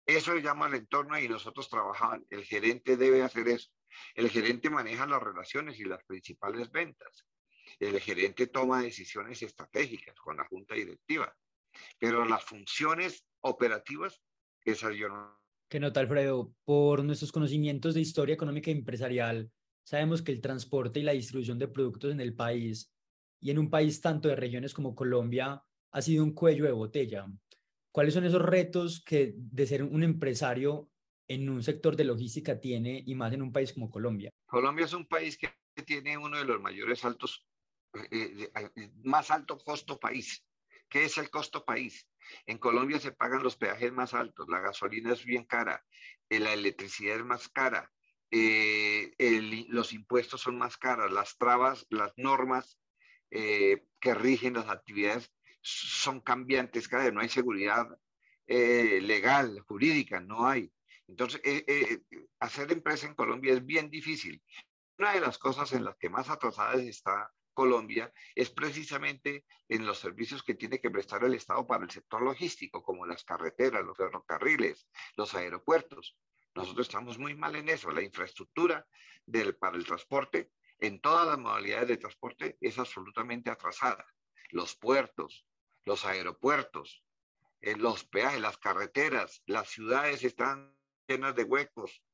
Eso 0.08 0.32
se 0.32 0.40
llama 0.40 0.68
el 0.68 0.74
entorno 0.74 1.18
y 1.18 1.28
nosotros 1.28 1.68
trabajamos, 1.68 2.20
el 2.30 2.42
gerente 2.42 2.96
debe 2.96 3.22
hacer 3.22 3.46
eso. 3.46 3.68
El 4.14 4.30
gerente 4.30 4.70
maneja 4.70 5.06
las 5.06 5.22
relaciones 5.22 5.78
y 5.78 5.84
las 5.84 6.02
principales 6.04 6.72
ventas. 6.72 7.26
El 7.78 8.00
gerente 8.00 8.46
toma 8.46 8.80
decisiones 8.80 9.42
estratégicas 9.42 10.18
con 10.18 10.38
la 10.38 10.46
junta 10.46 10.74
directiva. 10.74 11.36
Pero 11.98 12.24
las 12.24 12.42
funciones 12.42 13.26
operativas, 13.42 14.22
esas 14.64 14.96
yo 14.96 15.10
no. 15.10 15.38
¿Qué 15.68 15.78
nota, 15.78 16.00
Alfredo? 16.00 16.54
Por 16.64 17.04
nuestros 17.04 17.30
conocimientos 17.30 17.92
de 17.92 18.00
historia 18.00 18.34
económica 18.34 18.70
y 18.70 18.78
empresarial, 18.78 19.52
sabemos 19.84 20.22
que 20.22 20.32
el 20.32 20.40
transporte 20.40 21.00
y 21.00 21.02
la 21.02 21.12
distribución 21.12 21.58
de 21.58 21.68
productos 21.68 22.12
en 22.12 22.22
el 22.22 22.34
país 22.34 22.90
y 23.40 23.50
en 23.50 23.58
un 23.58 23.68
país 23.68 24.00
tanto 24.00 24.28
de 24.28 24.36
regiones 24.36 24.72
como 24.72 24.94
Colombia 24.94 25.62
ha 25.92 26.00
sido 26.00 26.24
un 26.24 26.32
cuello 26.32 26.64
de 26.64 26.72
botella. 26.72 27.26
¿Cuáles 27.90 28.14
son 28.14 28.24
esos 28.24 28.42
retos 28.42 29.02
que 29.04 29.32
de 29.36 29.66
ser 29.66 29.82
un 29.82 30.02
empresario 30.02 30.90
en 31.28 31.48
un 31.48 31.62
sector 31.62 31.96
de 31.96 32.04
logística 32.04 32.60
tiene 32.60 33.02
y 33.06 33.14
más 33.14 33.32
en 33.32 33.42
un 33.42 33.52
país 33.52 33.72
como 33.72 33.90
Colombia? 33.90 34.30
Colombia 34.46 34.86
es 34.86 34.92
un 34.92 35.06
país 35.06 35.38
que 35.38 35.52
tiene 35.84 36.18
uno 36.18 36.38
de 36.38 36.44
los 36.44 36.60
mayores 36.60 37.04
altos, 37.04 37.46
eh, 37.94 38.08
eh, 38.12 38.70
eh, 38.76 38.90
más 39.04 39.30
alto 39.30 39.58
costo 39.58 39.98
país. 39.98 40.44
¿Qué 40.88 41.04
es 41.04 41.18
el 41.18 41.30
costo 41.30 41.64
país? 41.64 42.08
En 42.46 42.58
Colombia 42.58 42.98
se 42.98 43.12
pagan 43.12 43.42
los 43.42 43.56
peajes 43.56 43.92
más 43.92 44.14
altos, 44.14 44.48
la 44.48 44.60
gasolina 44.60 45.12
es 45.12 45.24
bien 45.24 45.44
cara, 45.44 45.84
la 46.30 46.52
electricidad 46.52 47.16
es 47.16 47.24
más 47.24 47.48
cara, 47.48 47.90
los 48.30 49.92
impuestos 49.92 50.40
son 50.40 50.56
más 50.56 50.76
caras, 50.76 51.10
las 51.10 51.36
trabas, 51.36 51.86
las 51.90 52.12
normas 52.16 52.78
que 53.30 54.14
rigen 54.14 54.54
las 54.54 54.68
actividades 54.68 55.30
son 55.68 56.20
cambiantes, 56.20 56.88
cada 56.88 57.04
vez 57.04 57.12
no 57.12 57.20
hay 57.20 57.28
seguridad 57.28 57.86
eh, 58.46 59.00
legal, 59.02 59.60
jurídica, 59.60 60.20
no 60.20 60.46
hay. 60.46 60.72
Entonces, 61.06 61.40
eh, 61.44 61.64
eh, 61.66 62.00
hacer 62.40 62.72
empresa 62.72 63.06
en 63.06 63.14
Colombia 63.14 63.52
es 63.52 63.64
bien 63.64 63.90
difícil. 63.90 64.42
Una 64.98 65.12
de 65.12 65.20
las 65.20 65.38
cosas 65.38 65.72
en 65.72 65.84
las 65.84 65.96
que 65.96 66.10
más 66.10 66.28
atrasada 66.28 66.74
está 66.74 67.30
Colombia 67.52 68.12
es 68.34 68.50
precisamente 68.50 69.44
en 69.68 69.84
los 69.84 69.98
servicios 69.98 70.42
que 70.42 70.54
tiene 70.54 70.80
que 70.80 70.90
prestar 70.90 71.24
el 71.24 71.34
Estado 71.34 71.66
para 71.66 71.84
el 71.84 71.90
sector 71.90 72.22
logístico, 72.22 72.82
como 72.82 73.04
las 73.04 73.24
carreteras, 73.24 73.84
los 73.84 73.96
ferrocarriles, 73.96 74.88
los 75.16 75.34
aeropuertos. 75.34 76.16
Nosotros 76.54 76.86
estamos 76.86 77.18
muy 77.18 77.34
mal 77.34 77.56
en 77.56 77.68
eso. 77.68 77.90
La 77.90 78.02
infraestructura 78.02 78.86
para 79.60 79.76
el 79.76 79.84
transporte, 79.84 80.52
en 80.78 81.00
todas 81.00 81.26
las 81.26 81.38
modalidades 81.38 81.88
de 81.88 81.96
transporte, 81.96 82.56
es 82.60 82.78
absolutamente 82.78 83.50
atrasada. 83.50 84.06
Los 84.50 84.76
puertos, 84.76 85.47
los 85.88 86.04
aeropuertos, 86.04 87.02
en 87.60 87.82
los 87.82 88.04
peajes, 88.04 88.40
las 88.40 88.58
carreteras, 88.58 89.42
las 89.46 89.68
ciudades 89.68 90.22
están 90.22 90.76
llenas 91.08 91.34
de 91.34 91.44
huecos. 91.44 92.04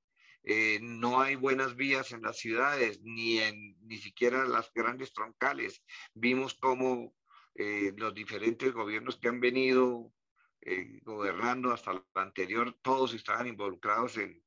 Eh, 0.44 0.78
no 0.80 1.20
hay 1.20 1.34
buenas 1.34 1.74
vías 1.74 2.12
en 2.12 2.22
las 2.22 2.38
ciudades, 2.38 3.00
ni 3.02 3.40
en 3.40 3.76
ni 3.86 3.98
siquiera 3.98 4.44
las 4.46 4.72
grandes 4.72 5.12
troncales. 5.12 5.82
Vimos 6.14 6.54
cómo 6.54 7.14
eh, 7.54 7.92
los 7.96 8.14
diferentes 8.14 8.72
gobiernos 8.72 9.18
que 9.18 9.28
han 9.28 9.40
venido 9.40 10.12
eh, 10.60 11.00
gobernando 11.02 11.72
hasta 11.72 11.92
el 11.92 12.02
anterior, 12.14 12.78
todos 12.80 13.12
estaban 13.12 13.46
involucrados 13.46 14.16
en, 14.18 14.42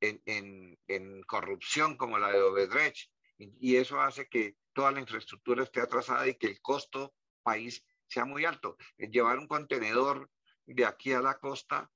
en, 0.00 0.78
en, 0.86 1.22
corrupción 1.24 1.96
como 1.96 2.18
la 2.18 2.30
de 2.32 2.40
Obedrecht. 2.40 3.10
Y, 3.36 3.72
y 3.72 3.76
eso 3.76 4.00
hace 4.00 4.28
que 4.28 4.56
toda 4.72 4.92
la 4.92 5.00
infraestructura 5.00 5.64
esté 5.64 5.80
atrasada 5.80 6.28
y 6.28 6.36
que 6.36 6.46
el 6.46 6.60
costo 6.60 7.14
país 7.42 7.84
sea 8.10 8.24
muy 8.24 8.44
alto. 8.44 8.76
Llevar 8.98 9.38
un 9.38 9.46
contenedor 9.46 10.30
de 10.66 10.84
aquí 10.84 11.12
a 11.12 11.20
la 11.20 11.38
costa 11.38 11.90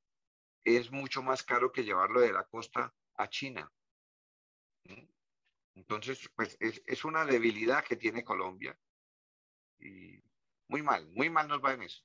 es 0.64 0.90
mucho 0.90 1.22
más 1.22 1.42
caro 1.42 1.72
que 1.72 1.84
llevarlo 1.84 2.20
de 2.20 2.32
la 2.32 2.44
costa 2.44 2.94
a 3.16 3.28
China. 3.28 3.70
Entonces, 5.74 6.30
pues 6.36 6.56
es, 6.60 6.82
es 6.86 7.04
una 7.04 7.24
debilidad 7.24 7.84
que 7.84 7.96
tiene 7.96 8.24
Colombia. 8.24 8.78
Y 9.80 10.22
muy 10.68 10.82
mal, 10.82 11.08
muy 11.08 11.28
mal 11.28 11.48
nos 11.48 11.62
va 11.62 11.74
en 11.74 11.82
eso. 11.82 12.02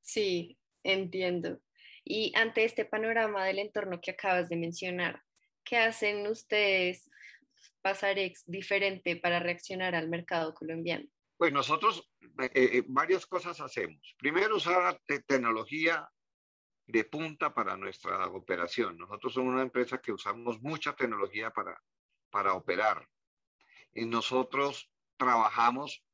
Sí, 0.00 0.56
entiendo. 0.84 1.60
Y 2.04 2.32
ante 2.36 2.64
este 2.64 2.84
panorama 2.84 3.44
del 3.44 3.58
entorno 3.58 4.00
que 4.00 4.12
acabas 4.12 4.48
de 4.48 4.56
mencionar, 4.56 5.24
¿qué 5.64 5.78
hacen 5.78 6.26
ustedes, 6.28 7.10
Pasarex, 7.82 8.44
diferente 8.46 9.16
para 9.16 9.40
reaccionar 9.40 9.96
al 9.96 10.08
mercado 10.08 10.54
colombiano? 10.54 11.08
Pues 11.36 11.52
nosotros 11.52 12.10
eh, 12.38 12.50
eh, 12.54 12.84
varias 12.86 13.26
cosas 13.26 13.60
hacemos. 13.60 14.14
Primero, 14.18 14.56
usar 14.56 15.00
tecnología 15.26 16.08
de 16.86 17.04
punta 17.04 17.52
para 17.52 17.76
nuestra 17.76 18.26
operación. 18.28 18.96
Nosotros 18.96 19.34
somos 19.34 19.52
una 19.52 19.62
empresa 19.62 19.98
que 19.98 20.12
usamos 20.12 20.62
mucha 20.62 20.94
tecnología 20.94 21.50
para, 21.50 21.78
para 22.30 22.54
operar. 22.54 23.06
Y 23.92 24.06
nosotros 24.06 24.90
trabajamos 25.16 26.04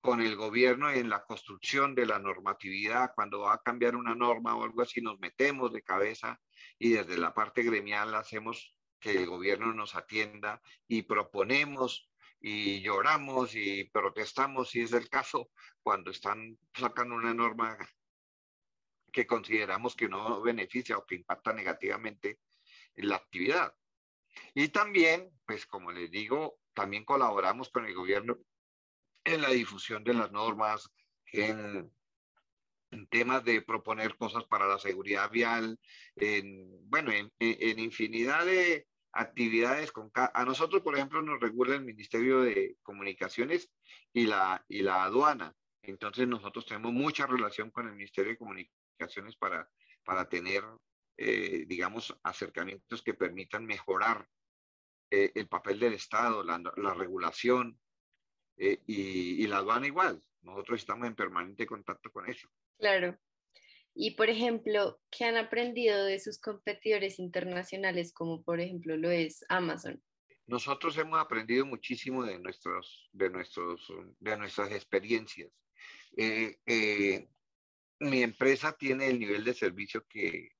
con 0.00 0.20
el 0.20 0.36
gobierno 0.36 0.90
en 0.90 1.08
la 1.08 1.24
construcción 1.24 1.94
de 1.94 2.06
la 2.06 2.18
normatividad. 2.18 3.12
Cuando 3.14 3.40
va 3.40 3.54
a 3.54 3.62
cambiar 3.62 3.96
una 3.96 4.14
norma 4.14 4.56
o 4.56 4.64
algo 4.64 4.82
así, 4.82 5.00
nos 5.00 5.18
metemos 5.18 5.72
de 5.72 5.82
cabeza 5.82 6.40
y 6.78 6.90
desde 6.90 7.16
la 7.18 7.32
parte 7.34 7.62
gremial 7.62 8.14
hacemos 8.14 8.74
que 9.00 9.12
el 9.12 9.26
gobierno 9.26 9.72
nos 9.72 9.94
atienda 9.94 10.60
y 10.86 11.02
proponemos 11.02 12.10
y 12.40 12.80
lloramos 12.80 13.54
y 13.54 13.84
protestamos, 13.84 14.70
si 14.70 14.82
es 14.82 14.92
el 14.92 15.08
caso, 15.08 15.50
cuando 15.82 16.10
están 16.10 16.58
sacando 16.74 17.14
una 17.14 17.34
norma 17.34 17.76
que 19.12 19.26
consideramos 19.26 19.96
que 19.96 20.08
no 20.08 20.40
beneficia 20.42 20.98
o 20.98 21.06
que 21.06 21.16
impacta 21.16 21.52
negativamente 21.52 22.38
en 22.94 23.08
la 23.08 23.16
actividad. 23.16 23.74
Y 24.54 24.68
también, 24.68 25.30
pues 25.46 25.66
como 25.66 25.90
les 25.90 26.10
digo, 26.10 26.60
también 26.74 27.04
colaboramos 27.04 27.70
con 27.70 27.86
el 27.86 27.94
gobierno 27.94 28.38
en 29.24 29.42
la 29.42 29.50
difusión 29.50 30.04
de 30.04 30.14
las 30.14 30.30
normas, 30.30 30.88
en, 31.32 31.92
temas 33.10 33.44
de 33.44 33.60
proponer 33.60 34.16
cosas 34.16 34.44
para 34.44 34.66
la 34.66 34.78
seguridad 34.78 35.30
vial, 35.30 35.78
en, 36.16 36.88
bueno, 36.88 37.12
en, 37.12 37.30
en 37.38 37.78
infinidad 37.78 38.46
de, 38.46 38.86
actividades 39.12 39.92
con 39.92 40.10
a 40.14 40.44
nosotros 40.44 40.82
por 40.82 40.94
ejemplo 40.94 41.22
nos 41.22 41.40
regula 41.40 41.74
el 41.74 41.84
Ministerio 41.84 42.40
de 42.40 42.76
Comunicaciones 42.82 43.70
y 44.12 44.26
la 44.26 44.64
y 44.68 44.82
la 44.82 45.04
aduana. 45.04 45.54
Entonces 45.82 46.28
nosotros 46.28 46.66
tenemos 46.66 46.92
mucha 46.92 47.26
relación 47.26 47.70
con 47.70 47.86
el 47.86 47.94
Ministerio 47.94 48.32
de 48.32 48.38
Comunicaciones 48.38 49.36
para 49.36 49.68
para 50.04 50.28
tener 50.28 50.64
eh, 51.16 51.64
digamos 51.66 52.16
acercamientos 52.22 53.02
que 53.02 53.14
permitan 53.14 53.64
mejorar 53.64 54.26
eh, 55.10 55.32
el 55.34 55.48
papel 55.48 55.78
del 55.78 55.94
Estado 55.94 56.42
la, 56.42 56.60
la 56.76 56.94
regulación 56.94 57.78
eh, 58.56 58.82
y, 58.86 59.42
y 59.42 59.46
la 59.46 59.58
aduana 59.58 59.86
igual. 59.86 60.22
Nosotros 60.42 60.80
estamos 60.80 61.06
en 61.06 61.14
permanente 61.14 61.66
contacto 61.66 62.10
con 62.10 62.28
eso. 62.28 62.48
Claro 62.78 63.18
y, 64.00 64.12
por 64.12 64.30
ejemplo, 64.30 65.00
¿qué 65.10 65.24
han 65.24 65.36
aprendido 65.36 66.04
de 66.04 66.20
sus 66.20 66.38
competidores 66.38 67.18
internacionales, 67.18 68.12
como 68.12 68.44
por 68.44 68.60
ejemplo 68.60 68.96
lo 68.96 69.10
es 69.10 69.44
Amazon? 69.48 70.00
Nosotros 70.46 70.96
hemos 70.98 71.18
aprendido 71.18 71.66
muchísimo 71.66 72.24
de, 72.24 72.38
nuestros, 72.38 73.10
de, 73.12 73.28
nuestros, 73.28 73.92
de 74.20 74.36
nuestras 74.36 74.70
experiencias. 74.70 75.50
Eh, 76.16 76.58
eh, 76.64 77.28
mi 77.98 78.22
empresa 78.22 78.72
tiene 78.78 79.08
el 79.08 79.18
nivel 79.18 79.42
de 79.42 79.52
servicio 79.52 80.06
que, 80.08 80.50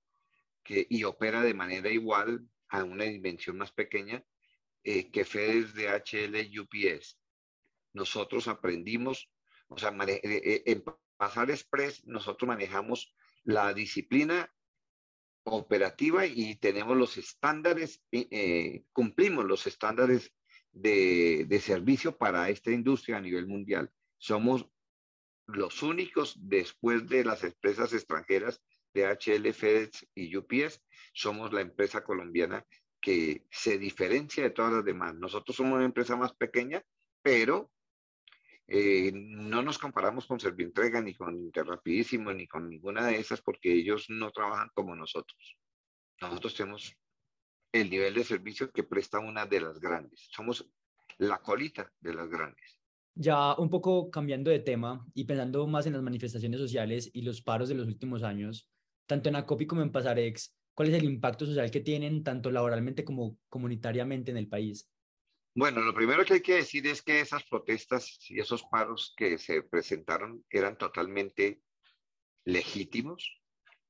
que, 0.64 0.88
y 0.90 1.04
opera 1.04 1.40
de 1.40 1.54
manera 1.54 1.90
igual 1.90 2.44
a 2.70 2.82
una 2.82 3.04
dimensión 3.04 3.56
más 3.56 3.70
pequeña 3.70 4.20
eh, 4.82 5.12
que 5.12 5.24
FedEx, 5.24 5.74
DHL 5.74 6.36
y 6.40 6.58
UPS. 6.58 7.20
Nosotros 7.92 8.48
aprendimos, 8.48 9.30
o 9.68 9.78
sea, 9.78 9.96
en 9.96 10.82
Pasar 11.16 11.52
Express 11.52 12.04
nosotros 12.04 12.48
manejamos 12.48 13.14
la 13.44 13.72
disciplina 13.74 14.50
operativa 15.44 16.26
y 16.26 16.56
tenemos 16.56 16.96
los 16.96 17.16
estándares, 17.16 18.02
eh, 18.12 18.84
cumplimos 18.92 19.44
los 19.44 19.66
estándares 19.66 20.34
de, 20.72 21.46
de, 21.48 21.60
servicio 21.60 22.16
para 22.16 22.50
esta 22.50 22.70
industria 22.70 23.16
a 23.16 23.20
nivel 23.20 23.46
mundial. 23.46 23.90
Somos 24.18 24.66
los 25.46 25.82
únicos, 25.82 26.36
después 26.38 27.08
de 27.08 27.24
las 27.24 27.42
empresas 27.42 27.92
extranjeras 27.94 28.60
de 28.92 29.06
HL, 29.06 29.52
FedEx 29.52 30.06
y 30.14 30.36
UPS, 30.36 30.82
somos 31.14 31.52
la 31.52 31.62
empresa 31.62 32.04
colombiana 32.04 32.64
que 33.00 33.46
se 33.50 33.78
diferencia 33.78 34.42
de 34.42 34.50
todas 34.50 34.72
las 34.72 34.84
demás. 34.84 35.14
Nosotros 35.14 35.56
somos 35.56 35.76
una 35.76 35.84
empresa 35.84 36.16
más 36.16 36.34
pequeña, 36.34 36.82
pero 37.22 37.70
eh, 38.70 39.10
no 39.14 39.62
nos 39.62 39.78
comparamos 39.78 40.26
con 40.26 40.38
Servientrega 40.38 41.00
ni 41.00 41.14
con 41.14 41.34
Interrapidísimo 41.38 42.34
ni 42.34 42.46
con 42.46 42.68
ninguna 42.68 43.06
de 43.06 43.18
esas 43.18 43.40
porque 43.40 43.72
ellos 43.72 44.06
no 44.10 44.30
trabajan 44.30 44.68
como 44.74 44.94
nosotros. 44.94 45.56
Nosotros 46.20 46.54
tenemos 46.54 46.94
el 47.72 47.88
nivel 47.88 48.12
de 48.14 48.24
servicio 48.24 48.70
que 48.70 48.82
presta 48.82 49.20
una 49.20 49.46
de 49.46 49.62
las 49.62 49.80
grandes. 49.80 50.28
Somos 50.30 50.70
la 51.16 51.38
colita 51.38 51.90
de 52.00 52.12
las 52.12 52.28
grandes. 52.28 52.78
Ya 53.14 53.54
un 53.54 53.70
poco 53.70 54.10
cambiando 54.10 54.50
de 54.50 54.60
tema 54.60 55.04
y 55.14 55.24
pensando 55.24 55.66
más 55.66 55.86
en 55.86 55.94
las 55.94 56.02
manifestaciones 56.02 56.60
sociales 56.60 57.10
y 57.14 57.22
los 57.22 57.40
paros 57.40 57.70
de 57.70 57.74
los 57.74 57.88
últimos 57.88 58.22
años, 58.22 58.68
tanto 59.06 59.30
en 59.30 59.36
ACOPI 59.36 59.66
como 59.66 59.82
en 59.82 59.90
Pasarex, 59.90 60.54
¿cuál 60.74 60.90
es 60.90 60.94
el 60.94 61.04
impacto 61.04 61.46
social 61.46 61.70
que 61.70 61.80
tienen 61.80 62.22
tanto 62.22 62.50
laboralmente 62.50 63.02
como 63.02 63.38
comunitariamente 63.48 64.30
en 64.30 64.36
el 64.36 64.46
país? 64.46 64.88
Bueno, 65.58 65.80
lo 65.80 65.92
primero 65.92 66.24
que 66.24 66.34
hay 66.34 66.40
que 66.40 66.54
decir 66.54 66.86
es 66.86 67.02
que 67.02 67.18
esas 67.18 67.42
protestas 67.42 68.16
y 68.28 68.38
esos 68.38 68.62
paros 68.70 69.12
que 69.16 69.38
se 69.38 69.64
presentaron 69.64 70.44
eran 70.50 70.78
totalmente 70.78 71.62
legítimos, 72.44 73.42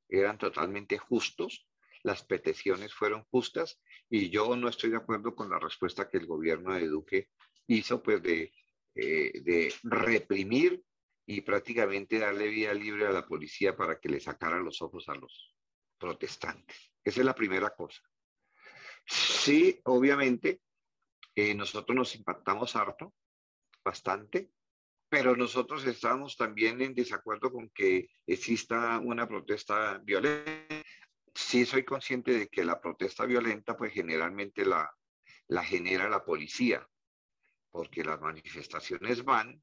eran 0.09 0.39
totalmente 0.39 0.97
justos, 0.97 1.69
las 2.05 2.25
peticiones 2.25 2.95
fueron 2.95 3.25
justas 3.25 3.83
y 4.09 4.31
yo 4.31 4.57
no 4.57 4.71
estoy 4.71 4.89
de 4.89 4.97
acuerdo 4.97 5.35
con 5.35 5.51
la 5.51 5.59
respuesta 5.59 6.09
que 6.09 6.17
el 6.17 6.25
gobierno 6.25 6.73
de 6.73 6.89
Duque 6.89 7.29
hizo, 7.67 8.03
pues 8.03 8.23
de, 8.23 8.51
eh, 8.95 9.33
de 9.43 9.75
reprimir 9.83 10.83
y 11.27 11.43
prácticamente 11.43 12.19
darle 12.19 12.49
vía 12.49 12.73
libre 12.73 13.07
a 13.07 13.13
la 13.13 13.27
policía 13.27 13.77
para 13.77 14.01
que 14.01 14.09
le 14.09 14.21
sacaran 14.21 14.65
los 14.65 14.81
ojos 14.81 15.07
a 15.11 15.15
los 15.17 15.55
protestantes. 15.99 16.95
Esa 17.05 17.21
es 17.21 17.27
la 17.27 17.35
primera 17.35 17.69
cosa. 17.77 18.01
Sí, 19.05 19.79
obviamente, 19.85 20.63
nosotros 21.55 21.95
nos 21.97 22.15
impactamos 22.17 22.75
harto, 22.77 23.15
bastante, 23.85 24.51
pero 25.09 25.37
nosotros 25.37 25.87
estamos 25.87 26.37
también 26.37 26.81
en 26.83 26.95
desacuerdo 26.95 27.51
con 27.53 27.71
que 27.71 28.11
exista 28.27 28.99
una 28.99 29.27
protesta 29.27 29.99
violenta. 29.99 30.83
Sí 31.35 31.65
soy 31.65 31.85
consciente 31.85 32.33
de 32.33 32.49
que 32.49 32.65
la 32.65 32.81
protesta 32.81 33.25
violenta, 33.25 33.77
pues 33.77 33.93
generalmente 33.93 34.65
la, 34.65 34.91
la 35.47 35.65
genera 35.65 36.09
la 36.09 36.25
policía, 36.25 36.87
porque 37.71 38.05
las 38.05 38.21
manifestaciones 38.21 39.25
van 39.25 39.63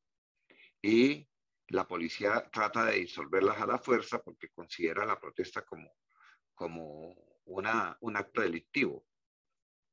y 0.81 1.27
la 1.67 1.87
policía 1.87 2.49
trata 2.51 2.85
de 2.85 2.99
disolverlas 2.99 3.59
a 3.59 3.67
la 3.67 3.79
fuerza 3.79 4.21
porque 4.21 4.49
considera 4.49 5.05
la 5.05 5.19
protesta 5.19 5.63
como, 5.63 5.91
como 6.53 7.15
una, 7.45 7.97
un 8.01 8.15
acto 8.15 8.41
delictivo. 8.41 9.05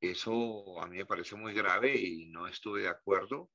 Eso 0.02 0.82
a 0.82 0.86
mí 0.88 0.96
me 0.96 1.06
parece 1.06 1.36
muy 1.36 1.54
grave 1.54 1.94
y 1.96 2.26
no 2.26 2.48
estuve 2.48 2.82
de 2.82 2.88
acuerdo. 2.88 3.50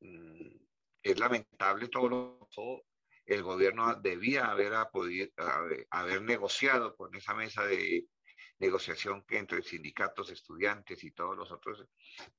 Mm, 0.00 0.56
es 1.02 1.20
lamentable 1.20 1.88
todo 1.88 2.08
lo 2.08 2.48
que 2.50 3.34
el 3.34 3.42
gobierno 3.42 3.94
debía 3.96 4.46
haber, 4.50 4.72
haber, 5.90 6.22
negociado 6.22 6.96
con 6.96 7.14
esa 7.14 7.34
mesa 7.34 7.66
de 7.66 8.08
negociación 8.58 9.24
que 9.26 9.36
entre 9.36 9.62
sindicatos, 9.62 10.30
estudiantes 10.30 11.04
y 11.04 11.10
todos 11.10 11.36
los 11.36 11.52
otros, 11.52 11.84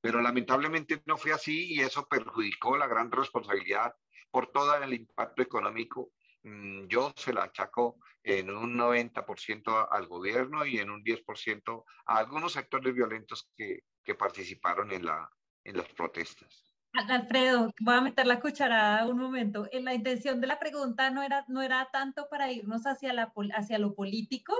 pero 0.00 0.20
lamentablemente 0.20 1.00
no 1.06 1.16
fue 1.16 1.32
así 1.32 1.74
y 1.74 1.80
eso 1.80 2.08
perjudicó 2.08 2.76
la 2.76 2.88
gran 2.88 3.12
responsabilidad 3.12 3.94
por 4.28 4.50
todo 4.50 4.74
el 4.74 4.92
impacto 4.92 5.42
económico, 5.42 6.10
yo 6.42 7.12
se 7.16 7.32
la 7.32 7.44
achaco 7.44 7.98
en 8.22 8.50
un 8.50 8.76
90% 8.76 9.88
al 9.90 10.06
gobierno 10.06 10.64
y 10.66 10.78
en 10.78 10.90
un 10.90 11.02
10% 11.02 11.84
a 12.06 12.18
algunos 12.18 12.52
sectores 12.52 12.94
violentos 12.94 13.50
que, 13.56 13.80
que 14.04 14.14
participaron 14.14 14.92
en, 14.92 15.06
la, 15.06 15.28
en 15.64 15.76
las 15.76 15.88
protestas. 15.88 16.68
Alfredo, 16.92 17.70
voy 17.80 17.94
a 17.94 18.00
meter 18.00 18.26
la 18.26 18.40
cucharada 18.40 19.06
un 19.06 19.18
momento. 19.18 19.68
En 19.72 19.84
la 19.84 19.94
intención 19.94 20.40
de 20.40 20.46
la 20.46 20.58
pregunta 20.58 21.10
no 21.10 21.22
era, 21.22 21.44
no 21.48 21.62
era 21.62 21.88
tanto 21.92 22.28
para 22.30 22.50
irnos 22.50 22.86
hacia, 22.86 23.12
la, 23.12 23.32
hacia 23.54 23.78
lo 23.78 23.94
político, 23.94 24.54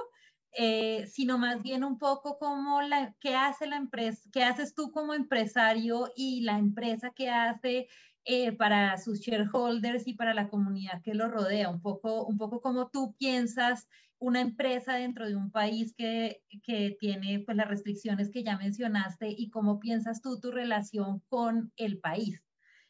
eh, 0.53 1.07
sino 1.07 1.39
más 1.39 1.63
bien 1.63 1.85
un 1.85 1.99
poco 1.99 2.39
como 2.39 2.83
la, 2.83 3.15
qué 3.21 3.35
hace 3.35 3.67
la 3.67 3.77
empresa, 3.77 4.29
qué 4.33 4.45
haces 4.45 4.75
tú 4.75 4.91
como 4.93 5.15
empresario 5.15 6.13
y 6.17 6.43
la 6.43 6.59
empresa 6.59 7.11
que 7.11 7.31
hace 7.31 7.89
eh, 8.31 8.53
para 8.53 8.99
sus 8.99 9.21
shareholders 9.21 10.07
y 10.07 10.13
para 10.13 10.35
la 10.35 10.51
comunidad 10.51 11.01
que 11.03 11.15
lo 11.15 11.29
rodea, 11.29 11.71
un 11.71 11.81
poco, 11.81 12.27
un 12.27 12.37
poco 12.37 12.61
como 12.61 12.91
tú 12.91 13.17
piensas 13.19 13.89
una 14.19 14.43
empresa 14.43 14.97
dentro 14.97 15.27
de 15.27 15.35
un 15.35 15.51
país 15.51 15.95
que, 15.97 16.43
que, 16.63 16.95
tiene 17.01 17.39
pues 17.41 17.57
las 17.57 17.69
restricciones 17.69 18.31
que 18.31 18.45
ya 18.45 18.59
mencionaste 18.59 19.31
y 19.31 19.49
cómo 19.49 19.81
piensas 19.81 20.21
tú 20.21 20.39
tu 20.41 20.51
relación 20.51 21.23
con 21.31 21.73
el 21.77 22.01
país. 22.01 22.45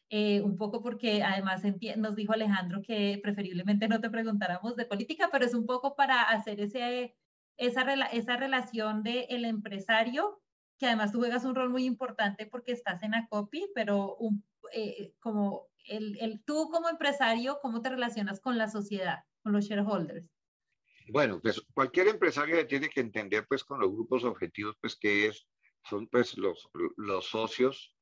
Eh, 0.09 0.41
un 0.41 0.57
poco 0.57 0.83
porque 0.83 1.23
además 1.23 1.63
nos 1.95 2.17
dijo 2.17 2.33
Alejandro 2.33 2.81
que 2.81 3.17
preferiblemente 3.23 3.87
no 3.87 4.01
te 4.01 4.09
preguntáramos 4.09 4.75
de 4.75 4.87
política, 4.87 5.29
pero 5.31 5.45
es 5.45 5.53
un 5.53 5.65
poco 5.65 5.95
para 5.95 6.23
hacer 6.23 6.59
ese, 6.59 7.15
esa, 7.55 7.83
esa 8.11 8.35
relación 8.35 9.03
del 9.03 9.25
el 9.29 9.45
empresario, 9.45 10.41
que 10.77 10.87
además 10.87 11.13
tú 11.13 11.19
juegas 11.19 11.45
un 11.45 11.55
rol 11.55 11.69
muy 11.69 11.85
importante 11.85 12.45
porque 12.45 12.73
estás 12.73 13.03
en 13.03 13.13
ACOPI, 13.15 13.67
pero 13.73 14.17
eh, 14.73 15.13
como 15.19 15.69
el, 15.85 16.17
el, 16.19 16.43
tú 16.43 16.69
como 16.71 16.89
empresario, 16.89 17.59
¿cómo 17.61 17.81
te 17.81 17.89
relacionas 17.89 18.39
con 18.39 18.57
la 18.57 18.69
sociedad, 18.69 19.19
con 19.41 19.53
los 19.53 19.65
shareholders? 19.65 20.27
Bueno, 21.11 21.39
pues 21.41 21.61
cualquier 21.73 22.07
empresario 22.07 22.65
tiene 22.67 22.89
que 22.89 22.99
entender 22.99 23.45
pues 23.47 23.63
con 23.63 23.79
los 23.79 23.91
grupos 23.91 24.23
objetivos 24.23 24.75
pues 24.79 24.95
que 24.95 25.27
es, 25.27 25.47
son 25.83 26.07
pues 26.07 26.37
los, 26.37 26.69
los 26.97 27.25
socios, 27.25 27.95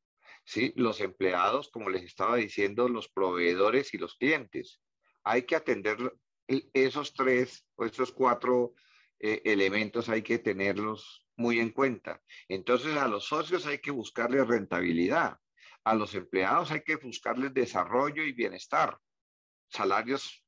¿sí? 0.44 0.74
los 0.76 1.00
empleados, 1.00 1.70
como 1.70 1.90
les 1.90 2.04
estaba 2.04 2.36
diciendo, 2.36 2.90
los 2.90 3.08
proveedores 3.10 3.94
y 3.94 3.98
los 3.98 4.16
clientes. 4.16 4.82
Hay 5.24 5.44
que 5.44 5.56
atender 5.56 5.98
esos 6.48 7.14
tres 7.14 7.66
o 7.76 7.86
esos 7.86 8.12
cuatro 8.12 8.74
eh, 9.20 9.42
elementos, 9.46 10.10
hay 10.10 10.22
que 10.22 10.40
tenerlos 10.40 11.26
muy 11.38 11.60
en 11.60 11.72
cuenta. 11.72 12.22
Entonces 12.48 12.96
a 12.98 13.08
los 13.08 13.26
socios 13.26 13.66
hay 13.66 13.80
que 13.80 13.92
buscarles 13.92 14.48
rentabilidad, 14.48 15.38
a 15.88 15.96
los 15.96 16.16
empleados 16.16 16.70
hay 16.72 16.82
que 16.82 16.98
buscarles 16.98 17.54
desarrollo 17.54 18.22
y 18.22 18.34
bienestar, 18.34 19.00
salarios 19.70 20.44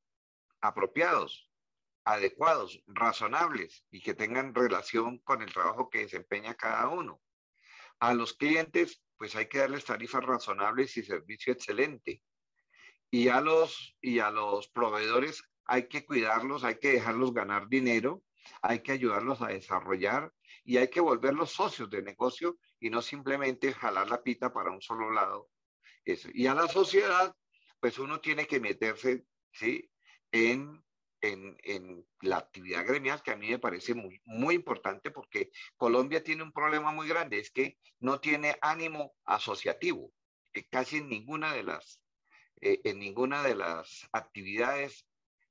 apropiados, 0.60 1.50
adecuados, 2.04 2.82
razonables 2.86 3.86
y 3.90 4.02
que 4.02 4.12
tengan 4.12 4.54
relación 4.54 5.18
con 5.20 5.40
el 5.40 5.50
trabajo 5.50 5.88
que 5.88 6.00
desempeña 6.00 6.56
cada 6.56 6.88
uno. 6.88 7.22
A 8.00 8.12
los 8.12 8.34
clientes, 8.34 9.02
pues 9.16 9.34
hay 9.34 9.46
que 9.46 9.60
darles 9.60 9.86
tarifas 9.86 10.22
razonables 10.22 10.94
y 10.98 11.04
servicio 11.04 11.54
excelente. 11.54 12.22
Y 13.10 13.28
a 13.28 13.40
los, 13.40 13.96
y 14.02 14.18
a 14.18 14.30
los 14.30 14.68
proveedores 14.68 15.42
hay 15.64 15.88
que 15.88 16.04
cuidarlos, 16.04 16.64
hay 16.64 16.78
que 16.78 16.92
dejarlos 16.92 17.32
ganar 17.32 17.66
dinero, 17.66 18.22
hay 18.60 18.82
que 18.82 18.92
ayudarlos 18.92 19.40
a 19.40 19.48
desarrollar 19.48 20.34
y 20.64 20.76
hay 20.76 20.88
que 20.88 21.00
volverlos 21.00 21.52
socios 21.52 21.88
de 21.88 22.02
negocio 22.02 22.58
y 22.80 22.90
no 22.90 23.02
simplemente 23.02 23.72
jalar 23.72 24.08
la 24.08 24.22
pita 24.22 24.52
para 24.52 24.70
un 24.70 24.82
solo 24.82 25.10
lado. 25.10 25.50
Eso. 26.04 26.28
Y 26.32 26.46
a 26.46 26.54
la 26.54 26.66
sociedad, 26.66 27.34
pues 27.78 27.98
uno 27.98 28.20
tiene 28.20 28.46
que 28.46 28.58
meterse 28.58 29.24
¿sí? 29.52 29.90
en 30.32 30.82
en, 31.20 32.06
la 32.20 32.38
actividad 32.38 32.86
gremial 32.86 33.22
que 33.22 33.30
a 33.30 33.36
mí 33.36 33.48
me 33.48 33.58
parece 33.58 33.94
muy, 33.94 34.20
muy 34.24 34.54
importante 34.54 35.10
porque 35.10 35.50
Colombia 35.76 36.22
tiene 36.22 36.42
un 36.42 36.52
problema 36.52 36.92
muy 36.92 37.08
grande, 37.08 37.38
es 37.38 37.50
que 37.50 37.78
no 37.98 38.20
tiene 38.20 38.56
ánimo 38.60 39.14
asociativo. 39.24 40.12
Que 40.52 40.66
casi 40.66 40.98
en 40.98 41.08
ninguna 41.08 41.54
de 41.54 41.62
las, 41.62 42.00
eh, 42.60 42.80
en 42.84 42.98
ninguna 42.98 43.42
de 43.42 43.54
las 43.54 44.08
actividades 44.12 45.06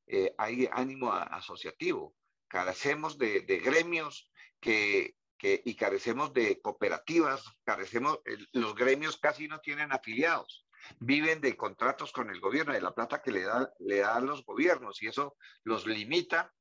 eh, 0.08 0.34
hay 0.38 0.68
ánimo 0.72 1.13
asociativo. 1.13 2.15
Carecemos 2.48 3.18
de, 3.18 3.42
de 3.42 3.60
gremios 3.60 4.32
que, 4.60 5.15
que, 5.39 5.63
y 5.65 5.75
carecemos 5.75 6.34
de 6.34 6.62
cooperativas, 6.62 7.43
carecemos, 7.63 8.19
los 8.52 8.75
gremios 8.75 9.17
casi 9.17 9.47
no 9.47 9.60
tienen 9.60 9.91
afiliados 9.91 10.67
viven 10.99 11.41
de 11.41 11.56
contratos 11.56 12.12
con 12.12 12.30
el 12.30 12.39
gobierno, 12.39 12.73
de 12.73 12.82
la 12.82 12.93
plata 12.93 13.21
que 13.21 13.32
le, 13.32 13.43
da, 13.43 13.71
le 13.80 14.04
los 14.21 14.45
gobiernos, 14.45 15.02
y 15.02 15.08
eso 15.08 15.36
los 15.63 15.86
limita 15.86 16.54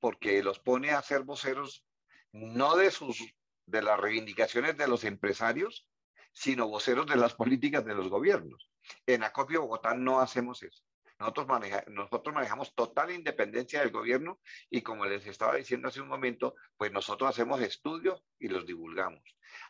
porque 0.00 0.42
los 0.42 0.58
pone 0.58 0.90
a 0.90 1.02
ser 1.02 1.22
voceros 1.22 1.84
no 2.32 2.76
de, 2.76 2.90
sus, 2.90 3.18
de 3.66 3.82
las 3.82 3.98
reivindicaciones 3.98 4.76
de 4.76 4.88
los 4.88 5.04
empresarios, 5.04 5.88
sino 6.32 6.68
voceros 6.68 7.06
de 7.06 7.16
las 7.16 7.34
políticas 7.34 7.84
de 7.84 7.94
los 7.94 8.08
gobiernos. 8.08 8.70
En 9.06 9.24
Acopio 9.24 9.62
Bogotá 9.62 9.94
no 9.94 10.20
hacemos 10.20 10.62
eso. 10.62 10.82
Nosotros, 11.18 11.46
nosotros 11.88 12.34
manejamos 12.34 12.74
total 12.74 13.10
independencia 13.10 13.80
del 13.80 13.90
gobierno 13.90 14.40
y 14.70 14.82
como 14.82 15.04
les 15.04 15.26
estaba 15.26 15.56
diciendo 15.56 15.88
hace 15.88 16.00
un 16.00 16.08
momento, 16.08 16.54
pues 16.76 16.92
nosotros 16.92 17.30
hacemos 17.30 17.60
estudios 17.60 18.22
y 18.38 18.48
los 18.48 18.66
divulgamos. 18.66 19.22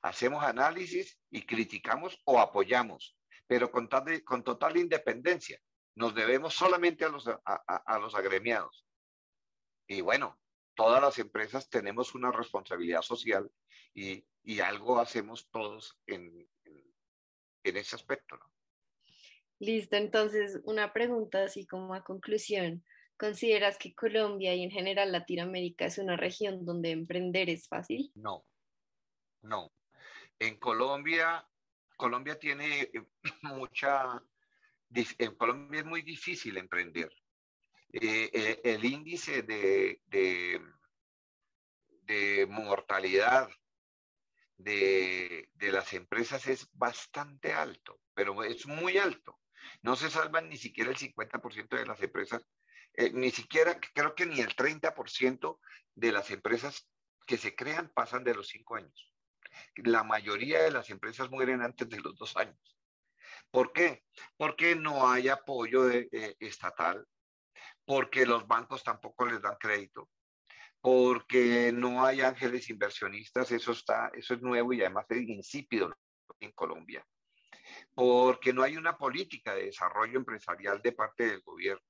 Hacemos 0.02 0.44
análisis 0.44 1.18
y 1.30 1.46
criticamos 1.46 2.20
o 2.24 2.38
apoyamos 2.38 3.18
pero 3.48 3.72
con, 3.72 3.88
con 4.24 4.44
total 4.44 4.76
independencia. 4.76 5.60
Nos 5.96 6.14
debemos 6.14 6.54
solamente 6.54 7.04
a 7.04 7.08
los, 7.08 7.26
a, 7.26 7.98
los 7.98 8.14
agremiados. 8.14 8.86
Y 9.88 10.02
bueno, 10.02 10.38
todas 10.74 11.02
las 11.02 11.18
empresas 11.18 11.68
tenemos 11.68 12.14
una 12.14 12.30
responsabilidad 12.30 13.02
social 13.02 13.50
y, 13.94 14.24
y 14.44 14.60
algo 14.60 15.00
hacemos 15.00 15.48
todos 15.50 15.98
en, 16.06 16.48
en, 17.64 17.76
ese 17.76 17.96
aspecto. 17.96 18.36
¿no? 18.36 18.44
Listo, 19.60 19.96
entonces 19.96 20.60
una 20.64 20.92
pregunta 20.92 21.44
así 21.44 21.66
como 21.66 21.94
a 21.94 22.04
conclusión. 22.04 22.84
¿Consideras 23.16 23.78
que 23.78 23.94
Colombia 23.94 24.54
y 24.54 24.62
en 24.62 24.70
general 24.70 25.10
Latinoamérica 25.10 25.86
es 25.86 25.98
una 25.98 26.16
región 26.16 26.64
donde 26.64 26.92
emprender 26.92 27.50
es 27.50 27.66
fácil? 27.66 28.12
No, 28.14 28.46
no. 29.42 29.72
En 30.38 30.56
Colombia 30.56 31.44
Colombia 31.98 32.38
tiene 32.38 32.82
eh, 32.82 33.04
mucha, 33.42 34.22
en 34.94 35.34
Colombia 35.34 35.80
es 35.80 35.86
muy 35.86 36.00
difícil 36.02 36.56
emprender. 36.56 37.12
Eh, 37.92 38.30
eh, 38.32 38.60
el 38.64 38.84
índice 38.84 39.42
de, 39.42 40.00
de, 40.06 40.60
mortalidad 42.46 43.48
de, 44.56 45.50
de, 45.54 45.72
las 45.72 45.92
empresas 45.92 46.46
es 46.46 46.68
bastante 46.72 47.52
alto, 47.52 48.00
pero 48.14 48.42
es 48.44 48.66
muy 48.66 48.96
alto. 48.96 49.38
No 49.82 49.96
se 49.96 50.10
salvan 50.10 50.48
ni 50.48 50.56
siquiera 50.56 50.90
el 50.90 50.96
50% 50.96 51.76
de 51.76 51.86
las 51.86 52.00
empresas, 52.02 52.46
ni 53.12 53.30
siquiera, 53.30 53.78
creo 53.94 54.14
que 54.14 54.26
ni 54.26 54.40
el 54.40 54.54
30% 54.56 55.58
de 55.94 56.12
las 56.12 56.30
empresas 56.30 56.88
que 57.26 57.36
se 57.36 57.54
crean 57.54 57.90
pasan 57.94 58.24
de 58.24 58.34
los 58.34 58.48
cinco 58.48 58.76
años 58.76 59.12
la 59.76 60.04
mayoría 60.04 60.62
de 60.62 60.70
las 60.70 60.90
empresas 60.90 61.30
mueren 61.30 61.62
antes 61.62 61.88
de 61.88 62.00
los 62.00 62.16
dos 62.16 62.36
años. 62.36 62.58
¿Por 63.50 63.72
qué? 63.72 64.04
Porque 64.36 64.74
no 64.74 65.08
hay 65.08 65.28
apoyo 65.28 65.90
eh, 65.90 66.08
estatal, 66.38 67.06
porque 67.84 68.26
los 68.26 68.46
bancos 68.46 68.82
tampoco 68.82 69.26
les 69.26 69.40
dan 69.40 69.56
crédito, 69.58 70.10
porque 70.80 71.72
no 71.72 72.04
hay 72.04 72.20
ángeles 72.20 72.68
inversionistas, 72.68 73.50
eso, 73.50 73.72
está, 73.72 74.10
eso 74.14 74.34
es 74.34 74.42
nuevo 74.42 74.72
y 74.72 74.80
además 74.80 75.06
es 75.08 75.28
insípido 75.28 75.94
en 76.40 76.52
Colombia, 76.52 77.04
porque 77.98 78.52
no 78.52 78.62
hay 78.62 78.76
una 78.76 78.96
política 78.96 79.56
de 79.56 79.64
desarrollo 79.64 80.20
empresarial 80.20 80.80
de 80.80 80.92
parte 80.92 81.26
del 81.26 81.40
gobierno. 81.40 81.84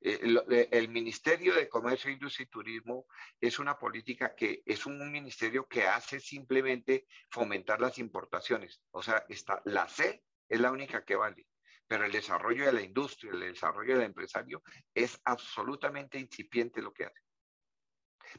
Eh, 0.00 0.18
eh, 0.50 0.68
el, 0.72 0.88
Ministerio 0.88 1.54
de 1.54 1.68
Comercio, 1.68 2.10
Industria 2.10 2.42
y 2.42 2.48
Turismo 2.48 3.06
es 3.40 3.60
una 3.60 3.78
política 3.78 4.34
que 4.34 4.64
es 4.66 4.84
un 4.84 4.98
ministerio 5.12 5.68
que 5.68 5.86
hace 5.86 6.18
simplemente 6.18 7.06
fomentar 7.30 7.80
las 7.80 7.98
importaciones. 7.98 8.82
O 8.90 9.00
sea, 9.00 9.24
está, 9.28 9.62
la 9.66 9.88
C 9.88 10.24
es 10.48 10.58
la 10.58 10.72
única 10.72 11.04
que 11.04 11.14
vale, 11.14 11.46
pero 11.86 12.04
el 12.04 12.10
desarrollo 12.10 12.66
de 12.66 12.72
la 12.72 12.82
industria, 12.82 13.30
el 13.30 13.38
desarrollo 13.38 13.94
del 13.94 14.06
empresario 14.06 14.60
es 14.92 15.20
absolutamente 15.24 16.18
incipiente 16.18 16.82
lo 16.82 16.92
que 16.92 17.04
hace. 17.04 17.20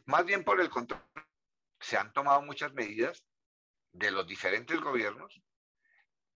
Más 0.04 0.26
bien 0.26 0.44
por 0.44 0.60
el 0.60 0.70
contrario, 0.70 1.08
se 1.80 1.96
han 1.96 2.12
tomado 2.12 2.42
muchas 2.42 2.74
medidas 2.74 3.24
de 3.94 4.12
los 4.12 4.28
diferentes 4.28 4.78
gobiernos 4.82 5.42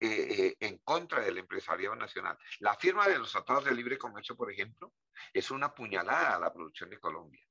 eh, 0.03 0.07
eh, 0.09 0.55
en 0.59 0.79
contra 0.79 1.21
del 1.23 1.37
empresariado 1.37 1.95
nacional. 1.95 2.35
La 2.59 2.75
firma 2.75 3.07
de 3.07 3.19
los 3.19 3.31
tratados 3.31 3.65
de 3.65 3.75
libre 3.75 3.99
comercio, 3.99 4.35
por 4.35 4.51
ejemplo, 4.51 4.93
es 5.31 5.51
una 5.51 5.75
puñalada 5.75 6.35
a 6.37 6.39
la 6.39 6.51
producción 6.51 6.89
de 6.89 6.97
Colombia. 6.97 7.41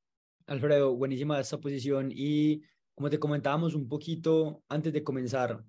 Alfredo, 0.46 0.96
buenísima 0.96 1.38
esta 1.38 1.58
posición 1.58 2.10
y 2.10 2.62
como 2.92 3.08
te 3.08 3.20
comentábamos 3.20 3.76
un 3.76 3.88
poquito 3.88 4.64
antes 4.68 4.92
de 4.92 5.04
comenzar 5.04 5.62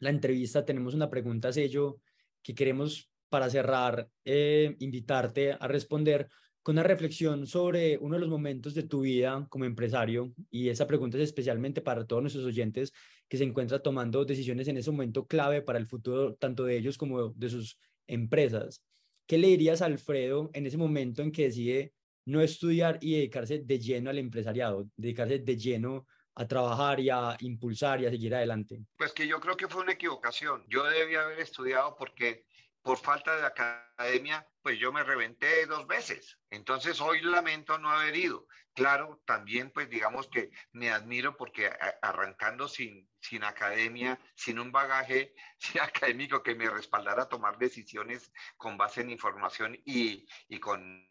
la 0.00 0.10
entrevista, 0.10 0.66
tenemos 0.66 0.92
una 0.92 1.08
pregunta 1.08 1.50
sello 1.50 2.00
que 2.42 2.54
queremos 2.54 3.10
para 3.30 3.48
cerrar, 3.48 4.08
eh, 4.24 4.76
invitarte 4.80 5.52
a 5.52 5.66
responder 5.66 6.28
con 6.68 6.74
una 6.74 6.82
reflexión 6.82 7.46
sobre 7.46 7.96
uno 7.96 8.16
de 8.16 8.20
los 8.20 8.28
momentos 8.28 8.74
de 8.74 8.82
tu 8.82 9.00
vida 9.00 9.46
como 9.48 9.64
empresario. 9.64 10.34
Y 10.50 10.68
esa 10.68 10.86
pregunta 10.86 11.16
es 11.16 11.22
especialmente 11.22 11.80
para 11.80 12.06
todos 12.06 12.20
nuestros 12.20 12.44
oyentes 12.44 12.92
que 13.26 13.38
se 13.38 13.44
encuentran 13.44 13.82
tomando 13.82 14.26
decisiones 14.26 14.68
en 14.68 14.76
ese 14.76 14.90
momento 14.90 15.26
clave 15.26 15.62
para 15.62 15.78
el 15.78 15.86
futuro 15.86 16.34
tanto 16.34 16.66
de 16.66 16.76
ellos 16.76 16.98
como 16.98 17.30
de 17.30 17.48
sus 17.48 17.78
empresas. 18.06 18.84
¿Qué 19.26 19.38
le 19.38 19.48
dirías 19.48 19.80
a 19.80 19.86
Alfredo 19.86 20.50
en 20.52 20.66
ese 20.66 20.76
momento 20.76 21.22
en 21.22 21.32
que 21.32 21.44
decide 21.44 21.94
no 22.26 22.42
estudiar 22.42 22.98
y 23.00 23.14
dedicarse 23.14 23.60
de 23.60 23.78
lleno 23.78 24.10
al 24.10 24.18
empresariado, 24.18 24.90
dedicarse 24.94 25.38
de 25.38 25.56
lleno 25.56 26.06
a 26.34 26.46
trabajar 26.46 27.00
y 27.00 27.08
a 27.08 27.34
impulsar 27.40 28.02
y 28.02 28.04
a 28.04 28.10
seguir 28.10 28.34
adelante? 28.34 28.84
Pues 28.98 29.14
que 29.14 29.26
yo 29.26 29.40
creo 29.40 29.56
que 29.56 29.68
fue 29.68 29.80
una 29.80 29.92
equivocación. 29.92 30.66
Yo 30.68 30.84
debía 30.84 31.22
haber 31.22 31.40
estudiado 31.40 31.96
porque 31.98 32.44
por 32.82 32.98
falta 32.98 33.36
de 33.36 33.46
academia, 33.46 34.46
pues 34.62 34.78
yo 34.78 34.92
me 34.92 35.02
reventé 35.02 35.66
dos 35.66 35.86
veces. 35.86 36.38
Entonces 36.50 37.00
hoy 37.00 37.20
lamento 37.22 37.78
no 37.78 37.90
haber 37.90 38.16
ido. 38.16 38.46
Claro, 38.74 39.20
también 39.26 39.70
pues 39.72 39.90
digamos 39.90 40.28
que 40.28 40.50
me 40.72 40.90
admiro 40.90 41.36
porque 41.36 41.70
arrancando 42.00 42.68
sin, 42.68 43.10
sin 43.20 43.44
academia, 43.44 44.20
sin 44.34 44.58
un 44.58 44.70
bagaje 44.70 45.34
académico 45.80 46.42
que 46.42 46.54
me 46.54 46.70
respaldara 46.70 47.24
a 47.24 47.28
tomar 47.28 47.58
decisiones 47.58 48.32
con 48.56 48.76
base 48.76 49.00
en 49.00 49.10
información 49.10 49.76
y, 49.84 50.26
y 50.48 50.60
con, 50.60 51.08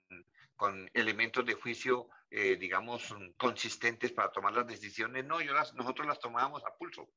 con 0.55 0.89
elementos 0.93 1.45
de 1.45 1.55
juicio 1.55 2.09
eh, 2.30 2.57
digamos, 2.57 3.15
consistentes 3.38 4.11
para 4.11 4.32
tomar 4.32 4.53
las 4.53 4.68
decisiones. 4.68 5.24
No, 5.24 5.39
yo 5.39 5.53
las, 5.53 5.74
nosotros 5.76 6.05
las 6.05 6.20
tomábamos 6.20 6.63
a 6.65 6.76
pulso. 6.76 7.07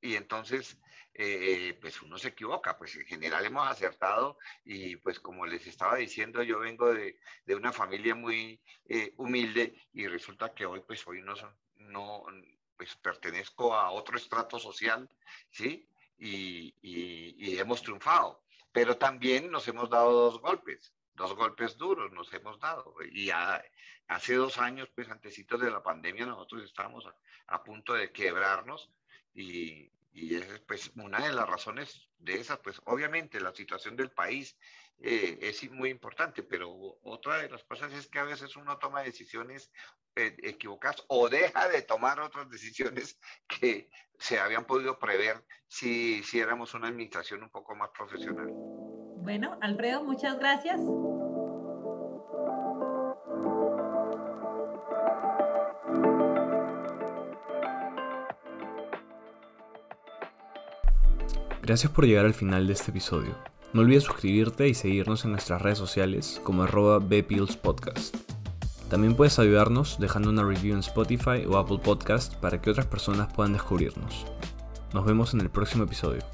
Y 0.00 0.16
entonces, 0.16 0.78
eh, 1.14 1.78
pues 1.80 2.00
uno 2.02 2.18
se 2.18 2.28
equivoca, 2.28 2.76
pues 2.76 2.96
en 2.96 3.06
general 3.06 3.44
hemos 3.44 3.68
acertado 3.68 4.38
y 4.64 4.96
pues 4.96 5.20
como 5.20 5.46
les 5.46 5.66
estaba 5.66 5.96
diciendo, 5.96 6.42
yo 6.42 6.58
vengo 6.58 6.92
de, 6.92 7.18
de 7.44 7.54
una 7.54 7.72
familia 7.72 8.14
muy 8.14 8.60
eh, 8.88 9.12
humilde 9.16 9.74
y 9.92 10.06
resulta 10.06 10.54
que 10.54 10.66
hoy, 10.66 10.80
pues 10.86 11.06
hoy 11.06 11.22
no, 11.22 11.34
no, 11.76 12.24
pues 12.76 12.94
pertenezco 12.96 13.74
a 13.74 13.90
otro 13.90 14.16
estrato 14.16 14.58
social, 14.58 15.08
¿sí? 15.50 15.88
Y, 16.18 16.74
y, 16.82 17.58
hemos 17.58 17.82
triunfado, 17.82 18.44
pero 18.70 18.96
también 18.96 19.50
nos 19.50 19.66
hemos 19.66 19.90
dado 19.90 20.12
dos 20.12 20.40
golpes 20.40 20.94
dos 21.14 21.34
golpes 21.34 21.76
duros 21.76 22.12
nos 22.12 22.32
hemos 22.32 22.58
dado. 22.58 22.94
Y 23.10 23.30
hace 24.08 24.34
dos 24.34 24.58
años, 24.58 24.88
pues 24.94 25.08
antecitos 25.10 25.60
de 25.60 25.70
la 25.70 25.82
pandemia, 25.82 26.26
nosotros 26.26 26.64
estábamos 26.64 27.06
a, 27.46 27.62
punto 27.62 27.94
de 27.94 28.10
quebrarnos 28.10 28.90
y, 29.34 29.90
y, 30.12 30.34
es 30.36 30.60
pues 30.66 30.90
una 30.96 31.26
de 31.26 31.32
las 31.32 31.48
razones 31.48 32.08
de 32.18 32.34
esas, 32.34 32.58
pues 32.58 32.80
obviamente 32.84 33.40
la 33.40 33.54
situación 33.54 33.96
del 33.96 34.10
país 34.10 34.56
eh, 35.00 35.38
es 35.40 35.68
muy 35.70 35.90
importante, 35.90 36.42
pero 36.42 36.98
otra 37.02 37.38
de 37.38 37.48
las 37.48 37.64
cosas 37.64 37.92
es 37.92 38.06
que 38.06 38.20
a 38.20 38.24
veces 38.24 38.54
uno 38.56 38.78
toma 38.78 39.02
decisiones 39.02 39.72
eh, 40.14 40.36
equivocadas 40.42 41.04
o 41.08 41.28
deja 41.28 41.68
de 41.68 41.82
tomar 41.82 42.20
otras 42.20 42.48
decisiones 42.50 43.18
que 43.48 43.88
se 44.18 44.38
habían 44.38 44.64
podido 44.64 44.98
prever 44.98 45.44
si 45.66 46.18
hiciéramos 46.18 46.70
si 46.70 46.76
una 46.76 46.88
administración 46.88 47.42
un 47.42 47.50
poco 47.50 47.74
más 47.74 47.90
profesional. 47.90 48.48
Bueno, 48.52 49.58
Alfredo, 49.60 50.04
muchas 50.04 50.38
gracias. 50.38 50.80
Gracias 61.62 61.92
por 61.92 62.06
llegar 62.06 62.26
al 62.26 62.34
final 62.34 62.66
de 62.66 62.72
este 62.72 62.90
episodio. 62.90 63.36
No 63.72 63.82
olvides 63.82 64.02
suscribirte 64.02 64.66
y 64.66 64.74
seguirnos 64.74 65.24
en 65.24 65.30
nuestras 65.30 65.62
redes 65.62 65.78
sociales 65.78 66.40
como 66.42 66.64
arroba 66.64 66.98
Podcast. 67.62 68.16
También 68.90 69.14
puedes 69.14 69.38
ayudarnos 69.38 69.96
dejando 70.00 70.30
una 70.30 70.42
review 70.42 70.74
en 70.74 70.80
Spotify 70.80 71.46
o 71.48 71.56
Apple 71.56 71.78
Podcast 71.78 72.34
para 72.34 72.60
que 72.60 72.68
otras 72.68 72.86
personas 72.86 73.32
puedan 73.32 73.52
descubrirnos. 73.52 74.26
Nos 74.92 75.06
vemos 75.06 75.34
en 75.34 75.40
el 75.40 75.50
próximo 75.50 75.84
episodio. 75.84 76.24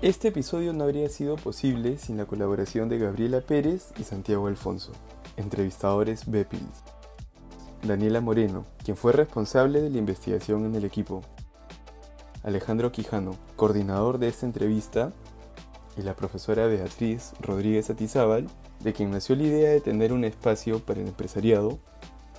Este 0.00 0.28
episodio 0.28 0.72
no 0.72 0.84
habría 0.84 1.10
sido 1.10 1.36
posible 1.36 1.98
sin 1.98 2.16
la 2.16 2.24
colaboración 2.24 2.88
de 2.88 2.98
Gabriela 2.98 3.42
Pérez 3.42 3.92
y 3.98 4.04
Santiago 4.04 4.46
Alfonso, 4.46 4.92
entrevistadores 5.36 6.30
Bepils. 6.30 6.85
Daniela 7.82 8.20
Moreno, 8.20 8.64
quien 8.84 8.96
fue 8.96 9.12
responsable 9.12 9.80
de 9.80 9.90
la 9.90 9.98
investigación 9.98 10.64
en 10.64 10.74
el 10.74 10.84
equipo. 10.84 11.22
Alejandro 12.42 12.92
Quijano, 12.92 13.36
coordinador 13.56 14.18
de 14.18 14.28
esta 14.28 14.46
entrevista. 14.46 15.12
Y 15.96 16.02
la 16.02 16.14
profesora 16.14 16.66
Beatriz 16.66 17.32
Rodríguez 17.40 17.88
Atizábal, 17.88 18.48
de 18.80 18.92
quien 18.92 19.10
nació 19.10 19.34
la 19.34 19.44
idea 19.44 19.70
de 19.70 19.80
tener 19.80 20.12
un 20.12 20.24
espacio 20.24 20.78
para 20.78 21.00
el 21.00 21.08
empresariado, 21.08 21.78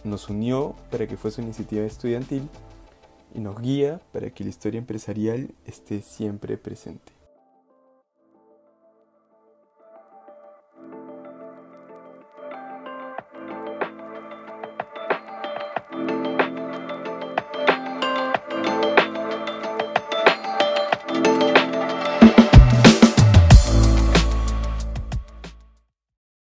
nos 0.04 0.30
unió 0.30 0.76
para 0.92 1.08
que 1.08 1.18
fuese 1.18 1.42
una 1.42 1.48
iniciativa 1.48 1.84
estudiantil 1.84 2.48
y 3.34 3.40
nos 3.40 3.60
guía 3.60 4.00
para 4.14 4.30
que 4.30 4.44
la 4.44 4.52
historia 4.52 4.78
empresarial 4.78 5.56
esté 5.66 6.02
siempre 6.02 6.58
presente. 6.58 7.17